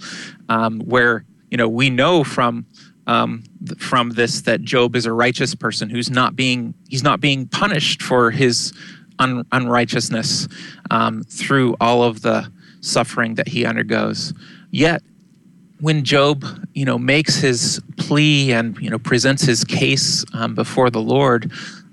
um, 0.49 0.79
where 0.79 1.23
you 1.51 1.57
know 1.57 1.67
we 1.67 1.91
know 1.91 2.23
from 2.23 2.65
um, 3.05 3.43
from 3.77 4.11
this 4.11 4.41
that 4.41 4.63
Job 4.63 4.95
is 4.95 5.05
a 5.05 5.13
righteous 5.13 5.53
person 5.53 5.87
who's 5.89 6.09
not 6.09 6.35
being 6.35 6.73
he's 6.89 7.03
not 7.03 7.19
being 7.19 7.47
punished 7.47 8.01
for 8.01 8.31
his 8.31 8.73
un- 9.19 9.45
unrighteousness 9.51 10.47
um, 10.89 11.23
through 11.23 11.75
all 11.79 12.01
of 12.01 12.21
the 12.21 12.51
suffering 12.81 13.35
that 13.35 13.47
he 13.47 13.65
undergoes. 13.65 14.33
Yet 14.73 15.03
when 15.79 16.03
Job, 16.03 16.43
you 16.73 16.83
know, 16.83 16.97
makes 16.97 17.35
his 17.35 17.79
plea 17.97 18.51
and 18.51 18.75
you 18.79 18.89
know 18.89 18.97
presents 18.97 19.43
his 19.43 19.63
case 19.63 20.25
um, 20.33 20.55
before 20.55 20.89
the 20.89 20.99
Lord, 20.99 21.51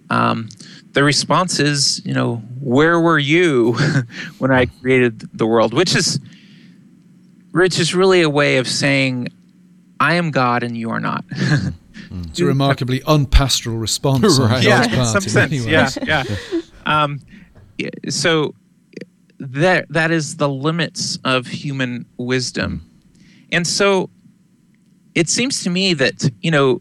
um, 0.08 0.48
the 0.92 1.04
response 1.04 1.60
is, 1.60 2.00
you 2.06 2.14
know, 2.14 2.36
where 2.58 2.98
were 2.98 3.18
you 3.18 3.74
when 4.38 4.50
I 4.50 4.64
created 4.66 5.28
the 5.36 5.46
world? 5.46 5.74
Which 5.74 5.94
is, 5.94 6.18
which 7.52 7.78
is 7.78 7.94
really 7.94 8.22
a 8.22 8.30
way 8.30 8.56
of 8.56 8.66
saying, 8.66 9.28
I 10.00 10.14
am 10.14 10.30
God 10.30 10.62
and 10.62 10.74
you 10.76 10.88
are 10.90 11.00
not. 11.00 11.24
it's 11.30 12.40
a 12.40 12.44
remarkably 12.46 13.02
unpastoral 13.06 13.76
response. 13.76 14.38
right. 14.40 14.64
Yeah, 14.64 14.84
in 14.84 15.04
some 15.04 15.20
sense. 15.20 15.52
Yeah, 15.52 15.90
yeah. 16.06 16.24
um, 16.86 17.20
so 18.08 18.54
that 19.40 19.86
that 19.88 20.10
is 20.10 20.36
the 20.36 20.48
limits 20.48 21.18
of 21.24 21.46
human 21.46 22.06
wisdom, 22.18 22.82
and 23.50 23.66
so 23.66 24.10
it 25.14 25.28
seems 25.28 25.62
to 25.64 25.70
me 25.70 25.94
that 25.94 26.30
you 26.42 26.50
know 26.50 26.80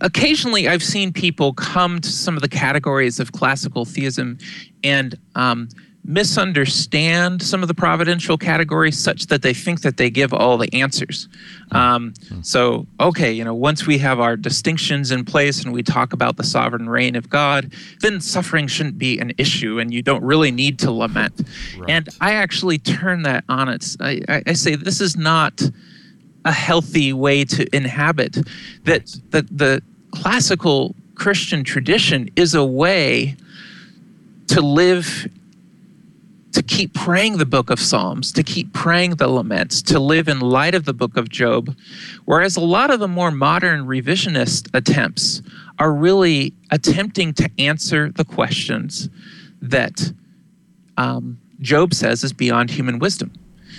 occasionally 0.00 0.68
I've 0.68 0.82
seen 0.82 1.12
people 1.12 1.52
come 1.52 2.00
to 2.00 2.08
some 2.08 2.34
of 2.34 2.42
the 2.42 2.48
categories 2.48 3.20
of 3.20 3.32
classical 3.32 3.84
theism 3.84 4.38
and 4.82 5.16
um, 5.36 5.68
misunderstand 6.06 7.42
some 7.42 7.62
of 7.62 7.68
the 7.68 7.74
providential 7.74 8.38
categories 8.38 8.98
such 8.98 9.26
that 9.26 9.42
they 9.42 9.52
think 9.52 9.80
that 9.80 9.96
they 9.96 10.08
give 10.08 10.32
all 10.32 10.56
the 10.56 10.72
answers. 10.72 11.28
Um, 11.72 12.14
so, 12.42 12.86
okay, 13.00 13.32
you 13.32 13.44
know, 13.44 13.54
once 13.54 13.86
we 13.86 13.98
have 13.98 14.20
our 14.20 14.36
distinctions 14.36 15.10
in 15.10 15.24
place 15.24 15.64
and 15.64 15.72
we 15.72 15.82
talk 15.82 16.12
about 16.12 16.36
the 16.36 16.44
sovereign 16.44 16.88
reign 16.88 17.16
of 17.16 17.28
God, 17.28 17.72
then 18.00 18.20
suffering 18.20 18.68
shouldn't 18.68 18.98
be 18.98 19.18
an 19.18 19.32
issue 19.36 19.80
and 19.80 19.92
you 19.92 20.00
don't 20.00 20.22
really 20.22 20.50
need 20.50 20.78
to 20.80 20.92
lament. 20.92 21.42
Right. 21.76 21.90
And 21.90 22.08
I 22.20 22.34
actually 22.34 22.78
turn 22.78 23.22
that 23.22 23.44
on 23.48 23.68
its, 23.68 23.96
I, 24.00 24.20
I 24.46 24.52
say, 24.52 24.76
this 24.76 25.00
is 25.00 25.16
not 25.16 25.60
a 26.44 26.52
healthy 26.52 27.12
way 27.12 27.44
to 27.44 27.76
inhabit. 27.76 28.38
That, 28.84 29.16
that 29.30 29.46
the 29.50 29.82
classical 30.12 30.94
Christian 31.16 31.64
tradition 31.64 32.30
is 32.36 32.54
a 32.54 32.64
way 32.64 33.36
to 34.48 34.60
live 34.60 35.28
to 36.56 36.62
keep 36.62 36.94
praying 36.94 37.36
the 37.36 37.44
book 37.44 37.68
of 37.68 37.78
Psalms, 37.78 38.32
to 38.32 38.42
keep 38.42 38.72
praying 38.72 39.16
the 39.16 39.28
laments, 39.28 39.82
to 39.82 40.00
live 40.00 40.26
in 40.26 40.40
light 40.40 40.74
of 40.74 40.86
the 40.86 40.94
book 40.94 41.18
of 41.18 41.28
Job. 41.28 41.76
Whereas 42.24 42.56
a 42.56 42.62
lot 42.62 42.90
of 42.90 42.98
the 42.98 43.06
more 43.08 43.30
modern 43.30 43.84
revisionist 43.84 44.70
attempts 44.72 45.42
are 45.78 45.92
really 45.92 46.54
attempting 46.70 47.34
to 47.34 47.50
answer 47.58 48.10
the 48.10 48.24
questions 48.24 49.10
that 49.60 50.10
um, 50.96 51.38
Job 51.60 51.92
says 51.92 52.24
is 52.24 52.32
beyond 52.32 52.70
human 52.70 53.00
wisdom. 53.00 53.34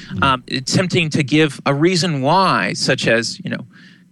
Mm-hmm. 0.09 0.23
Um, 0.23 0.43
attempting 0.51 1.09
to 1.09 1.23
give 1.23 1.59
a 1.65 1.73
reason 1.73 2.21
why, 2.21 2.73
such 2.73 3.07
as, 3.07 3.39
you 3.43 3.49
know, 3.49 3.65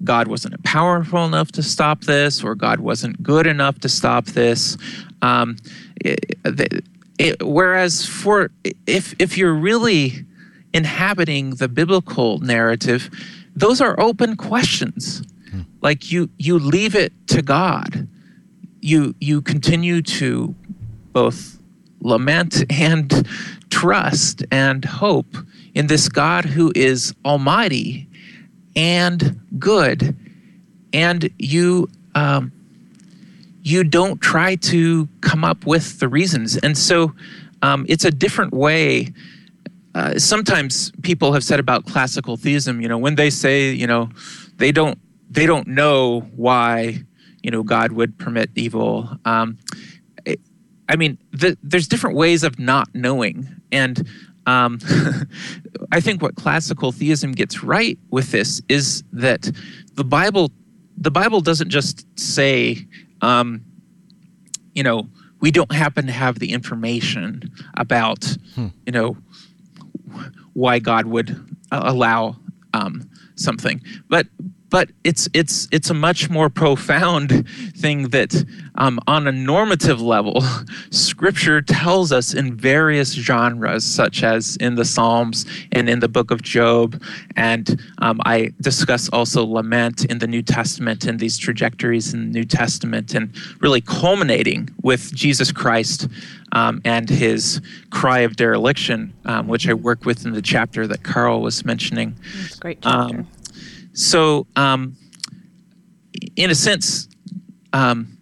God 0.04 0.28
wasn't 0.28 0.62
powerful 0.64 1.24
enough 1.24 1.52
to 1.52 1.62
stop 1.62 2.02
this, 2.02 2.44
or 2.44 2.56
God 2.56 2.80
wasn't 2.80 3.22
good 3.22 3.46
enough 3.46 3.78
to 3.82 3.90
stop 3.90 4.26
this. 4.26 4.76
Um, 5.22 5.58
it, 6.04 6.36
it, 7.18 7.42
whereas 7.44 8.06
for 8.06 8.52
if 8.86 9.16
if 9.20 9.38
you're 9.38 9.54
really 9.54 10.26
inhabiting 10.74 11.52
the 11.52 11.68
biblical 11.68 12.40
narrative, 12.40 13.10
those 13.56 13.80
are 13.80 14.00
open 14.00 14.36
questions. 14.36 15.24
Hmm. 15.50 15.62
Like 15.82 16.12
you 16.12 16.30
you 16.38 16.60
leave 16.60 16.96
it 16.96 17.14
to 17.28 17.42
God. 17.42 18.08
You 18.82 19.16
you 19.20 19.42
continue 19.42 20.02
to 20.02 20.54
both 21.14 21.60
lament 22.02 22.64
and 22.70 23.28
trust 23.70 24.44
and 24.52 24.84
hope 24.86 25.38
in 25.74 25.88
this 25.88 26.10
God 26.10 26.46
who 26.46 26.72
is 26.76 27.14
almighty 27.24 28.08
and 28.76 29.40
good, 29.58 30.16
and 30.92 31.30
you 31.40 31.90
um, 32.14 32.52
you 33.66 33.84
don't 33.84 34.22
try 34.22 34.56
to 34.56 35.10
come 35.22 35.44
up 35.44 35.66
with 35.66 36.00
the 36.00 36.08
reasons. 36.08 36.56
And 36.56 36.78
so 36.78 37.14
um, 37.64 37.84
it's 37.90 38.06
a 38.06 38.12
different 38.12 38.54
way. 38.54 39.12
Uh, 39.96 40.20
sometimes 40.20 40.92
people 41.02 41.34
have 41.34 41.44
said 41.44 41.60
about 41.60 41.84
classical 41.88 42.38
theism, 42.38 42.80
you 42.80 42.88
know, 42.88 43.00
when 43.00 43.16
they 43.16 43.32
say, 43.32 43.72
you 43.72 43.88
know, 43.88 44.10
they 44.58 44.72
don't 44.72 45.00
they 45.32 45.48
don't 45.48 45.68
know 45.68 46.22
why, 46.36 47.02
you 47.42 47.50
know, 47.50 47.64
God 47.64 47.92
would 47.94 48.20
permit 48.20 48.52
evil. 48.54 49.10
Um, 49.26 49.58
I 50.88 50.96
mean, 50.96 51.18
the, 51.32 51.58
there's 51.64 51.88
different 51.88 52.16
ways 52.16 52.44
of 52.44 52.60
not 52.60 52.94
knowing, 52.94 53.50
and 53.72 54.08
um, 54.46 54.78
I 55.92 56.00
think 56.00 56.22
what 56.22 56.36
classical 56.36 56.92
theism 56.92 57.32
gets 57.32 57.64
right 57.64 57.98
with 58.12 58.30
this 58.30 58.62
is 58.70 59.04
that 59.12 59.50
the 59.96 60.04
Bible 60.04 60.52
the 60.98 61.10
Bible 61.10 61.42
doesn't 61.42 61.70
just 61.70 62.06
say 62.18 62.86
um, 63.26 63.66
you 64.76 64.84
know, 64.84 65.10
we 65.40 65.50
don't 65.52 65.72
happen 65.72 66.06
to 66.06 66.12
have 66.12 66.38
the 66.38 66.52
information 66.52 67.52
about, 67.76 68.24
hmm. 68.54 68.68
you 68.86 68.92
know, 68.92 69.18
why 70.54 70.80
God 70.80 71.08
would 71.08 71.58
allow 71.72 72.38
um, 72.74 73.10
something. 73.36 73.82
But 74.10 74.28
but 74.76 74.90
it's 75.06 75.30
it's 75.34 75.70
it's 75.72 75.90
a 75.90 75.94
much 75.94 76.30
more 76.30 76.50
profound 76.50 77.48
thing 77.78 78.10
that 78.10 78.44
um, 78.76 79.00
on 79.08 79.26
a 79.26 79.32
normative 79.32 80.02
level 80.02 80.42
scripture 80.90 81.62
tells 81.62 82.12
us 82.12 82.34
in 82.34 82.54
various 82.58 83.14
genres 83.14 83.86
such 83.86 84.22
as 84.22 84.58
in 84.58 84.76
the 84.76 84.84
psalms 84.84 85.46
and 85.72 85.88
in 85.88 86.02
the 86.02 86.10
book 86.10 86.30
of 86.30 86.42
job 86.42 87.02
and 87.38 87.82
um, 88.00 88.20
i 88.26 88.52
discuss 88.60 89.08
also 89.14 89.46
lament 89.46 90.04
in 90.04 90.20
the 90.20 90.28
new 90.28 90.42
testament 90.42 91.06
and 91.06 91.22
these 91.22 91.38
trajectories 91.38 92.14
in 92.14 92.20
the 92.26 92.40
new 92.40 92.44
testament 92.44 93.16
and 93.16 93.34
really 93.62 93.80
culminating 93.80 94.68
with 94.84 95.14
jesus 95.14 95.54
christ 95.54 96.10
um, 96.52 96.82
and 96.86 97.10
his 97.10 97.60
cry 97.90 98.20
of 98.20 98.38
dereliction, 98.38 99.12
um, 99.26 99.50
which 99.50 99.68
I 99.68 99.74
work 99.74 100.06
with 100.06 100.26
in 100.26 100.32
the 100.32 100.42
chapter 100.42 100.88
that 100.88 101.04
Carl 101.04 101.42
was 101.42 101.66
mentioning. 101.66 102.16
That's 102.40 102.56
great 102.56 102.82
chapter. 102.82 103.26
So, 103.96 104.46
um, 104.58 104.98
in 106.36 106.52
a 106.52 106.56
sense, 106.56 107.08
um, 107.72 108.18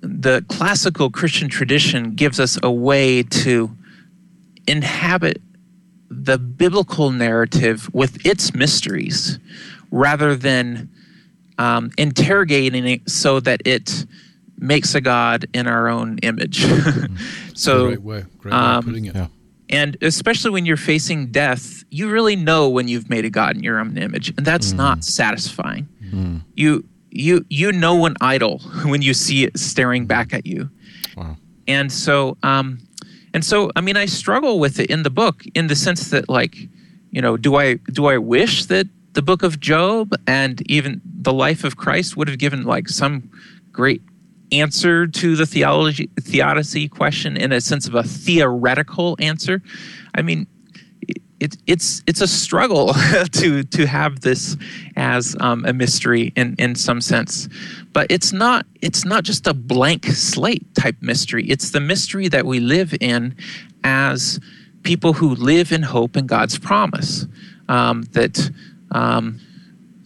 the 0.00 0.44
classical 0.48 1.10
Christian 1.10 1.48
tradition 1.48 2.14
gives 2.14 2.38
us 2.38 2.58
a 2.62 2.70
way 2.70 3.22
to 3.22 3.70
inhabit 4.68 5.40
the 6.10 6.36
biblical 6.36 7.10
narrative 7.10 7.92
with 7.94 8.24
its 8.26 8.54
mysteries 8.54 9.38
rather 9.90 10.36
than 10.36 10.90
um, 11.56 11.90
interrogating 11.96 12.86
it 12.86 13.08
so 13.08 13.40
that 13.40 13.62
it 13.64 14.04
makes 14.58 14.94
a 14.94 15.00
God 15.00 15.46
in 15.54 15.66
our 15.66 15.88
own 15.88 16.18
image. 16.18 16.66
so, 17.54 17.86
great 17.86 18.02
way, 18.02 18.24
great 18.36 18.52
way 18.52 18.58
um, 18.60 18.84
putting 18.84 19.04
it. 19.06 19.14
Yeah. 19.14 19.28
And 19.72 19.96
especially 20.02 20.50
when 20.50 20.66
you're 20.66 20.76
facing 20.76 21.32
death, 21.32 21.82
you 21.90 22.10
really 22.10 22.36
know 22.36 22.68
when 22.68 22.88
you've 22.88 23.08
made 23.08 23.24
a 23.24 23.30
God 23.30 23.56
in 23.56 23.62
your 23.62 23.80
own 23.80 23.96
image, 23.96 24.28
and 24.36 24.46
that's 24.46 24.74
mm. 24.74 24.76
not 24.76 25.02
satisfying. 25.02 25.88
Mm. 26.04 26.42
You 26.54 26.84
you 27.10 27.44
you 27.48 27.72
know 27.72 28.04
an 28.04 28.14
idol 28.20 28.58
when 28.84 29.02
you 29.02 29.14
see 29.14 29.44
it 29.44 29.58
staring 29.58 30.06
back 30.06 30.34
at 30.34 30.46
you. 30.46 30.70
Wow. 31.16 31.36
And 31.66 31.90
so 31.90 32.36
um 32.42 32.78
and 33.32 33.44
so 33.44 33.70
I 33.74 33.80
mean 33.80 33.96
I 33.96 34.06
struggle 34.06 34.60
with 34.60 34.78
it 34.78 34.90
in 34.90 35.04
the 35.04 35.10
book 35.10 35.42
in 35.54 35.68
the 35.68 35.76
sense 35.76 36.10
that 36.10 36.28
like, 36.28 36.56
you 37.10 37.22
know, 37.22 37.38
do 37.38 37.56
I 37.56 37.74
do 37.74 38.06
I 38.06 38.18
wish 38.18 38.66
that 38.66 38.86
the 39.14 39.22
book 39.22 39.42
of 39.42 39.58
Job 39.58 40.14
and 40.26 40.62
even 40.70 41.00
the 41.04 41.32
life 41.32 41.64
of 41.64 41.78
Christ 41.78 42.16
would 42.16 42.28
have 42.28 42.38
given 42.38 42.64
like 42.64 42.88
some 42.88 43.30
great 43.72 44.02
answer 44.52 45.06
to 45.06 45.36
the 45.36 45.46
theology 45.46 46.08
theodicy 46.20 46.88
question 46.88 47.36
in 47.36 47.52
a 47.52 47.60
sense 47.60 47.86
of 47.86 47.94
a 47.94 48.02
theoretical 48.02 49.16
answer. 49.18 49.62
I 50.14 50.22
mean, 50.22 50.46
it, 51.40 51.56
it's 51.66 52.02
it's 52.06 52.20
a 52.20 52.28
struggle 52.28 52.94
to 53.32 53.64
to 53.64 53.86
have 53.86 54.20
this 54.20 54.56
as 54.96 55.36
um, 55.40 55.64
a 55.64 55.72
mystery 55.72 56.32
in 56.36 56.54
in 56.58 56.76
some 56.76 57.00
sense, 57.00 57.48
but 57.92 58.06
it's 58.10 58.32
not 58.32 58.64
it's 58.80 59.04
not 59.04 59.24
just 59.24 59.48
a 59.48 59.54
blank 59.54 60.06
slate 60.06 60.72
type 60.76 60.96
mystery. 61.00 61.44
It's 61.48 61.70
the 61.70 61.80
mystery 61.80 62.28
that 62.28 62.46
we 62.46 62.60
live 62.60 62.94
in 63.00 63.34
as 63.82 64.38
people 64.84 65.14
who 65.14 65.34
live 65.34 65.72
in 65.72 65.82
hope 65.82 66.16
in 66.16 66.26
God's 66.26 66.58
promise 66.58 67.26
um, 67.68 68.02
that 68.12 68.50
um, 68.92 69.40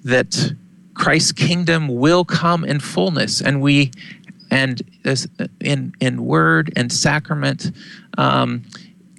that 0.05 0.55
Christ's 0.95 1.33
kingdom 1.33 1.89
will 1.89 2.25
come 2.25 2.65
in 2.65 2.81
fullness, 2.81 3.43
and 3.43 3.61
we 3.61 3.91
and 4.51 4.83
in 5.61 5.95
in 6.01 6.25
word 6.25 6.73
and 6.77 6.93
sacrament 6.93 7.73
um, 8.19 8.63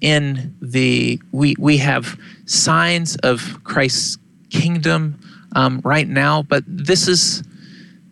in 0.01 0.55
the 0.61 1.21
we 1.31 1.55
we 1.59 1.77
have 1.77 2.17
signs 2.45 3.15
of 3.17 3.63
Christ's 3.63 4.17
kingdom 4.49 5.19
um, 5.53 5.81
right 5.83 6.07
now, 6.07 6.43
but 6.43 6.63
this 6.67 7.07
is 7.07 7.43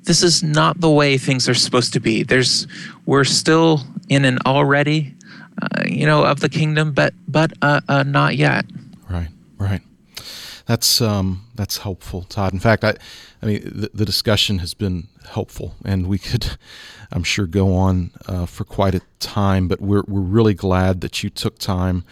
this 0.03 0.23
is 0.23 0.43
not 0.43 0.79
the 0.79 0.89
way 0.89 1.17
things 1.17 1.49
are 1.49 1.53
supposed 1.53 1.93
to 1.93 1.99
be. 1.99 2.23
There's 2.23 2.67
we're 3.05 3.23
still 3.23 3.81
in 4.09 4.25
an 4.25 4.39
already, 4.45 5.15
uh, 5.61 5.83
you 5.85 6.05
know, 6.05 6.23
of 6.23 6.39
the 6.39 6.49
kingdom, 6.49 6.93
but 6.93 7.13
but 7.27 7.53
uh, 7.61 7.81
uh, 7.87 8.03
not 8.03 8.35
yet. 8.35 8.65
Right, 9.09 9.29
right. 9.57 9.81
That's 10.65 11.01
um, 11.01 11.45
that's 11.55 11.77
helpful, 11.79 12.23
Todd. 12.23 12.53
In 12.53 12.59
fact, 12.59 12.83
I, 12.83 12.95
I 13.41 13.45
mean, 13.45 13.61
the, 13.63 13.91
the 13.93 14.05
discussion 14.05 14.59
has 14.59 14.73
been 14.73 15.07
helpful, 15.29 15.75
and 15.83 16.07
we 16.07 16.17
could, 16.17 16.57
I'm 17.11 17.23
sure, 17.23 17.47
go 17.47 17.73
on 17.73 18.11
uh, 18.27 18.45
for 18.45 18.63
quite 18.63 18.95
a 18.95 19.01
time. 19.19 19.67
But 19.67 19.81
we're 19.81 20.03
we're 20.07 20.21
really 20.21 20.53
glad 20.53 21.01
that 21.01 21.23
you 21.23 21.29
took 21.29 21.59
time 21.59 22.03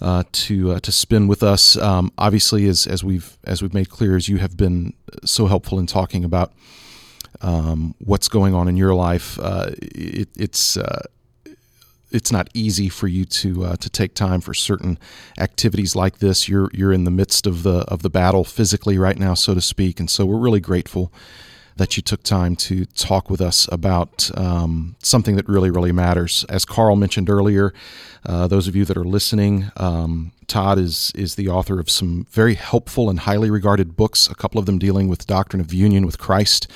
uh, 0.00 0.24
to 0.30 0.72
uh, 0.72 0.80
to 0.80 0.92
spend 0.92 1.28
with 1.28 1.42
us. 1.42 1.76
Um, 1.76 2.12
obviously, 2.18 2.66
as 2.66 2.86
as 2.86 3.02
we've 3.02 3.36
as 3.44 3.62
we've 3.62 3.74
made 3.74 3.90
clear, 3.90 4.16
as 4.16 4.28
you 4.28 4.38
have 4.38 4.56
been 4.56 4.94
so 5.24 5.46
helpful 5.46 5.78
in 5.78 5.86
talking 5.86 6.24
about 6.24 6.52
um, 7.40 7.94
what's 7.98 8.28
going 8.28 8.54
on 8.54 8.68
in 8.68 8.76
your 8.76 8.94
life. 8.94 9.38
Uh, 9.40 9.70
it, 9.78 10.28
it's 10.36 10.76
uh, 10.76 11.02
it's 12.10 12.32
not 12.32 12.48
easy 12.54 12.88
for 12.88 13.06
you 13.06 13.24
to 13.24 13.64
uh, 13.64 13.76
to 13.76 13.90
take 13.90 14.14
time 14.14 14.40
for 14.40 14.54
certain 14.54 14.98
activities 15.38 15.94
like 15.94 16.18
this. 16.18 16.48
You're 16.48 16.70
you're 16.72 16.92
in 16.92 17.04
the 17.04 17.10
midst 17.10 17.46
of 17.46 17.62
the 17.62 17.80
of 17.88 18.02
the 18.02 18.10
battle 18.10 18.44
physically 18.44 18.98
right 18.98 19.18
now, 19.18 19.34
so 19.34 19.54
to 19.54 19.60
speak, 19.60 20.00
and 20.00 20.10
so 20.10 20.24
we're 20.26 20.38
really 20.38 20.60
grateful 20.60 21.12
that 21.78 21.96
you 21.96 22.02
took 22.02 22.22
time 22.22 22.54
to 22.56 22.84
talk 22.84 23.30
with 23.30 23.40
us 23.40 23.68
about 23.72 24.30
um, 24.36 24.96
something 25.02 25.36
that 25.36 25.48
really 25.48 25.70
really 25.70 25.92
matters. 25.92 26.44
As 26.48 26.64
Carl 26.64 26.96
mentioned 26.96 27.30
earlier, 27.30 27.72
uh, 28.26 28.46
those 28.46 28.68
of 28.68 28.76
you 28.76 28.84
that 28.84 28.96
are 28.96 29.04
listening, 29.04 29.70
um, 29.76 30.32
Todd 30.46 30.78
is 30.78 31.12
is 31.14 31.36
the 31.36 31.48
author 31.48 31.80
of 31.80 31.88
some 31.88 32.26
very 32.30 32.54
helpful 32.54 33.08
and 33.08 33.20
highly 33.20 33.50
regarded 33.50 33.96
books. 33.96 34.28
A 34.28 34.34
couple 34.34 34.58
of 34.58 34.66
them 34.66 34.78
dealing 34.78 35.08
with 35.08 35.26
doctrine 35.26 35.60
of 35.60 35.72
union 35.72 36.04
with 36.04 36.18
Christ. 36.18 36.68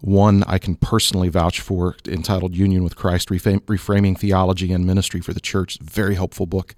One 0.00 0.44
I 0.46 0.58
can 0.58 0.74
personally 0.74 1.30
vouch 1.30 1.60
for, 1.60 1.96
entitled 2.06 2.54
Union 2.54 2.84
with 2.84 2.94
Christ 2.94 3.30
Reframing 3.30 4.18
Theology 4.18 4.70
and 4.70 4.84
Ministry 4.84 5.22
for 5.22 5.32
the 5.32 5.40
Church. 5.40 5.78
Very 5.80 6.14
helpful 6.14 6.44
book. 6.44 6.74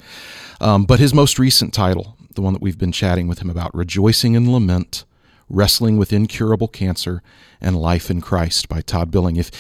Um, 0.61 0.85
but 0.85 1.01
his 1.01 1.13
most 1.13 1.37
recent 1.37 1.75
title, 1.75 2.17
the 2.37 2.41
one 2.41 2.53
that 2.53 2.63
we've 2.63 2.79
been 2.79 2.93
chatting 2.93 3.27
with 3.27 3.41
him 3.41 3.51
about, 3.51 3.75
Rejoicing 3.75 4.35
in 4.35 4.53
Lament 4.53 5.05
Wrestling 5.49 5.97
with 5.97 6.13
Incurable 6.13 6.69
Cancer 6.69 7.23
and 7.61 7.81
Life 7.81 8.11
in 8.11 8.21
Christ 8.21 8.69
by 8.69 8.81
Todd 8.81 9.11
Billing. 9.11 9.37
If 9.37 9.51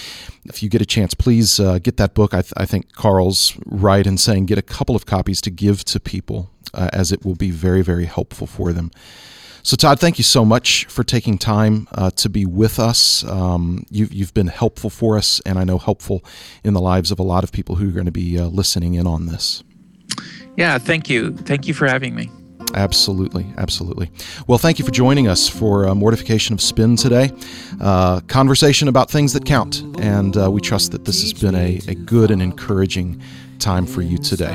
if 0.44 0.62
you 0.62 0.68
get 0.68 0.82
a 0.82 0.86
chance, 0.86 1.14
please 1.14 1.60
uh, 1.60 1.78
get 1.78 1.96
that 1.96 2.14
book. 2.14 2.34
I, 2.34 2.42
th- 2.42 2.52
I, 2.56 2.66
think 2.66 2.92
Carl's 2.92 3.56
right 3.66 4.06
in 4.06 4.18
saying 4.18 4.46
get 4.46 4.58
a 4.58 4.62
couple 4.62 4.96
of 4.96 5.06
copies 5.06 5.40
to 5.42 5.50
give 5.50 5.84
to 5.86 6.00
people, 6.00 6.50
uh, 6.74 6.90
as 6.92 7.12
it 7.12 7.24
will 7.24 7.34
be 7.34 7.50
very, 7.50 7.82
very 7.82 8.06
helpful 8.06 8.46
for 8.46 8.72
them. 8.72 8.90
So, 9.66 9.76
Todd, 9.76 9.98
thank 9.98 10.16
you 10.16 10.22
so 10.22 10.44
much 10.44 10.84
for 10.84 11.02
taking 11.02 11.38
time 11.38 11.88
uh, 11.90 12.10
to 12.12 12.28
be 12.28 12.46
with 12.46 12.78
us. 12.78 13.24
Um, 13.24 13.84
you've, 13.90 14.12
you've 14.12 14.32
been 14.32 14.46
helpful 14.46 14.90
for 14.90 15.18
us, 15.18 15.40
and 15.44 15.58
I 15.58 15.64
know 15.64 15.78
helpful 15.78 16.24
in 16.62 16.72
the 16.72 16.80
lives 16.80 17.10
of 17.10 17.18
a 17.18 17.24
lot 17.24 17.42
of 17.42 17.50
people 17.50 17.74
who 17.74 17.88
are 17.88 17.92
going 17.92 18.06
to 18.06 18.12
be 18.12 18.38
uh, 18.38 18.46
listening 18.46 18.94
in 18.94 19.08
on 19.08 19.26
this. 19.26 19.64
Yeah, 20.56 20.78
thank 20.78 21.10
you. 21.10 21.36
Thank 21.36 21.66
you 21.66 21.74
for 21.74 21.88
having 21.88 22.14
me. 22.14 22.30
Absolutely, 22.76 23.46
absolutely. 23.56 24.10
Well, 24.46 24.58
thank 24.58 24.78
you 24.78 24.84
for 24.84 24.90
joining 24.90 25.28
us 25.28 25.48
for 25.48 25.88
uh, 25.88 25.94
Mortification 25.94 26.52
of 26.52 26.60
Spin 26.60 26.96
today. 26.96 27.32
Uh, 27.80 28.20
conversation 28.28 28.86
about 28.88 29.10
things 29.10 29.32
that 29.32 29.46
count, 29.46 29.80
and 29.98 30.36
uh, 30.36 30.50
we 30.50 30.60
trust 30.60 30.92
that 30.92 31.06
this 31.06 31.22
has 31.22 31.32
been 31.32 31.54
a, 31.54 31.80
a 31.88 31.94
good 31.94 32.30
and 32.30 32.42
encouraging 32.42 33.20
time 33.58 33.86
for 33.86 34.02
you 34.02 34.18
today. 34.18 34.54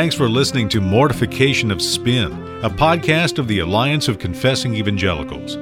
Thanks 0.00 0.14
for 0.14 0.30
listening 0.30 0.70
to 0.70 0.80
Mortification 0.80 1.70
of 1.70 1.82
Spin, 1.82 2.32
a 2.62 2.70
podcast 2.70 3.38
of 3.38 3.46
the 3.46 3.58
Alliance 3.58 4.08
of 4.08 4.18
Confessing 4.18 4.74
Evangelicals. 4.74 5.56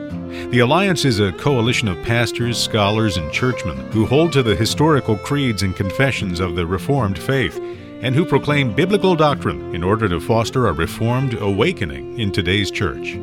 The 0.53 0.61
Alliance 0.61 1.05
is 1.05 1.19
a 1.19 1.33
coalition 1.33 1.89
of 1.89 2.01
pastors, 2.05 2.57
scholars, 2.57 3.17
and 3.17 3.33
churchmen 3.33 3.79
who 3.91 4.07
hold 4.07 4.33
to 4.35 4.45
the 4.45 4.55
historical 4.55 5.17
creeds 5.17 5.65
and 5.65 5.75
confessions 5.75 6.39
of 6.39 6.55
the 6.55 6.65
Reformed 6.65 7.19
faith 7.19 7.59
and 8.01 8.15
who 8.15 8.25
proclaim 8.25 8.73
biblical 8.73 9.17
doctrine 9.17 9.75
in 9.75 9.83
order 9.83 10.09
to 10.09 10.21
foster 10.21 10.69
a 10.69 10.73
Reformed 10.73 11.35
awakening 11.35 12.17
in 12.21 12.31
today's 12.31 12.71
church. 12.71 13.17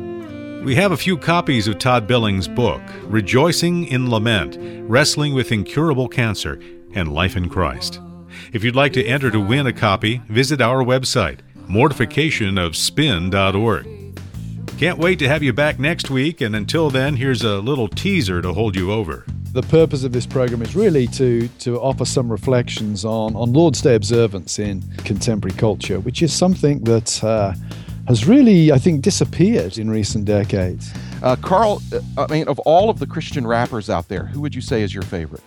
We 0.64 0.74
have 0.74 0.92
a 0.92 0.98
few 0.98 1.16
copies 1.16 1.66
of 1.66 1.78
Todd 1.78 2.06
Billings' 2.06 2.46
book, 2.46 2.82
Rejoicing 3.04 3.86
in 3.86 4.10
Lament 4.10 4.58
Wrestling 4.86 5.32
with 5.32 5.50
Incurable 5.50 6.08
Cancer 6.08 6.60
and 6.92 7.10
Life 7.10 7.38
in 7.38 7.48
Christ. 7.48 8.00
If 8.52 8.62
you'd 8.64 8.76
like 8.76 8.92
to 8.94 9.04
enter 9.04 9.30
to 9.30 9.40
win 9.40 9.66
a 9.66 9.72
copy, 9.72 10.22
visit 10.28 10.60
our 10.60 10.84
website, 10.84 11.38
mortificationofspin.org. 11.68 13.86
Can't 14.78 14.98
wait 14.98 15.18
to 15.20 15.28
have 15.28 15.42
you 15.42 15.54
back 15.54 15.78
next 15.78 16.10
week, 16.10 16.42
and 16.42 16.54
until 16.54 16.90
then, 16.90 17.16
here's 17.16 17.42
a 17.42 17.60
little 17.60 17.88
teaser 17.88 18.42
to 18.42 18.52
hold 18.52 18.76
you 18.76 18.92
over. 18.92 19.24
The 19.52 19.62
purpose 19.62 20.04
of 20.04 20.12
this 20.12 20.26
program 20.26 20.60
is 20.60 20.76
really 20.76 21.06
to, 21.08 21.48
to 21.60 21.80
offer 21.80 22.04
some 22.04 22.30
reflections 22.30 23.06
on, 23.06 23.34
on 23.34 23.54
Lord's 23.54 23.80
Day 23.80 23.94
observance 23.94 24.58
in 24.58 24.82
contemporary 25.04 25.56
culture, 25.56 25.98
which 26.00 26.20
is 26.20 26.30
something 26.30 26.84
that 26.84 27.24
uh, 27.24 27.54
has 28.06 28.26
really, 28.26 28.70
I 28.70 28.76
think, 28.76 29.00
disappeared 29.00 29.78
in 29.78 29.90
recent 29.90 30.26
decades. 30.26 30.92
Uh, 31.22 31.36
Carl, 31.36 31.80
uh, 31.92 32.26
I 32.28 32.30
mean, 32.30 32.46
of 32.46 32.58
all 32.60 32.90
of 32.90 32.98
the 32.98 33.06
Christian 33.06 33.46
rappers 33.46 33.88
out 33.88 34.08
there, 34.08 34.26
who 34.26 34.42
would 34.42 34.54
you 34.54 34.60
say 34.60 34.82
is 34.82 34.92
your 34.92 35.04
favorite? 35.04 35.42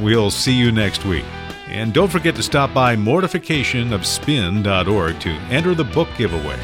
We'll 0.00 0.30
see 0.30 0.52
you 0.52 0.70
next 0.70 1.06
week. 1.06 1.24
And 1.72 1.94
don't 1.94 2.12
forget 2.12 2.36
to 2.36 2.42
stop 2.42 2.74
by 2.74 2.94
mortificationofspin.org 2.96 5.20
to 5.20 5.30
enter 5.30 5.74
the 5.74 5.84
book 5.84 6.08
giveaway. 6.18 6.58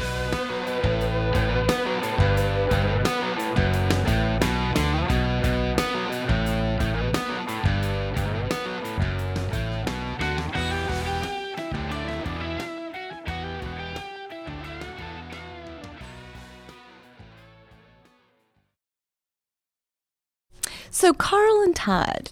So, 20.91 21.13
Carl 21.13 21.61
and 21.63 21.75
Todd, 21.75 22.29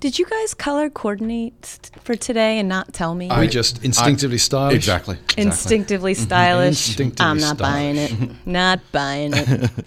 did 0.00 0.18
you 0.18 0.26
guys 0.26 0.54
color 0.54 0.90
coordinate 0.90 1.90
for 2.04 2.14
today 2.14 2.58
and 2.58 2.68
not 2.68 2.92
tell 2.92 3.14
me? 3.14 3.30
I, 3.30 3.40
we 3.40 3.48
just 3.48 3.84
instinctively 3.84 4.36
I, 4.36 4.38
stylish. 4.38 4.76
Exactly. 4.76 5.14
exactly. 5.16 5.42
Instinctively 5.44 6.12
mm-hmm. 6.14 6.22
stylish. 6.22 6.88
Instinctively 6.88 7.26
I'm 7.26 7.38
not 7.38 7.56
stylish. 7.56 8.10
buying 8.10 8.30
it. 8.30 8.46
not 8.46 8.80
buying 8.92 9.32
it. 9.34 9.70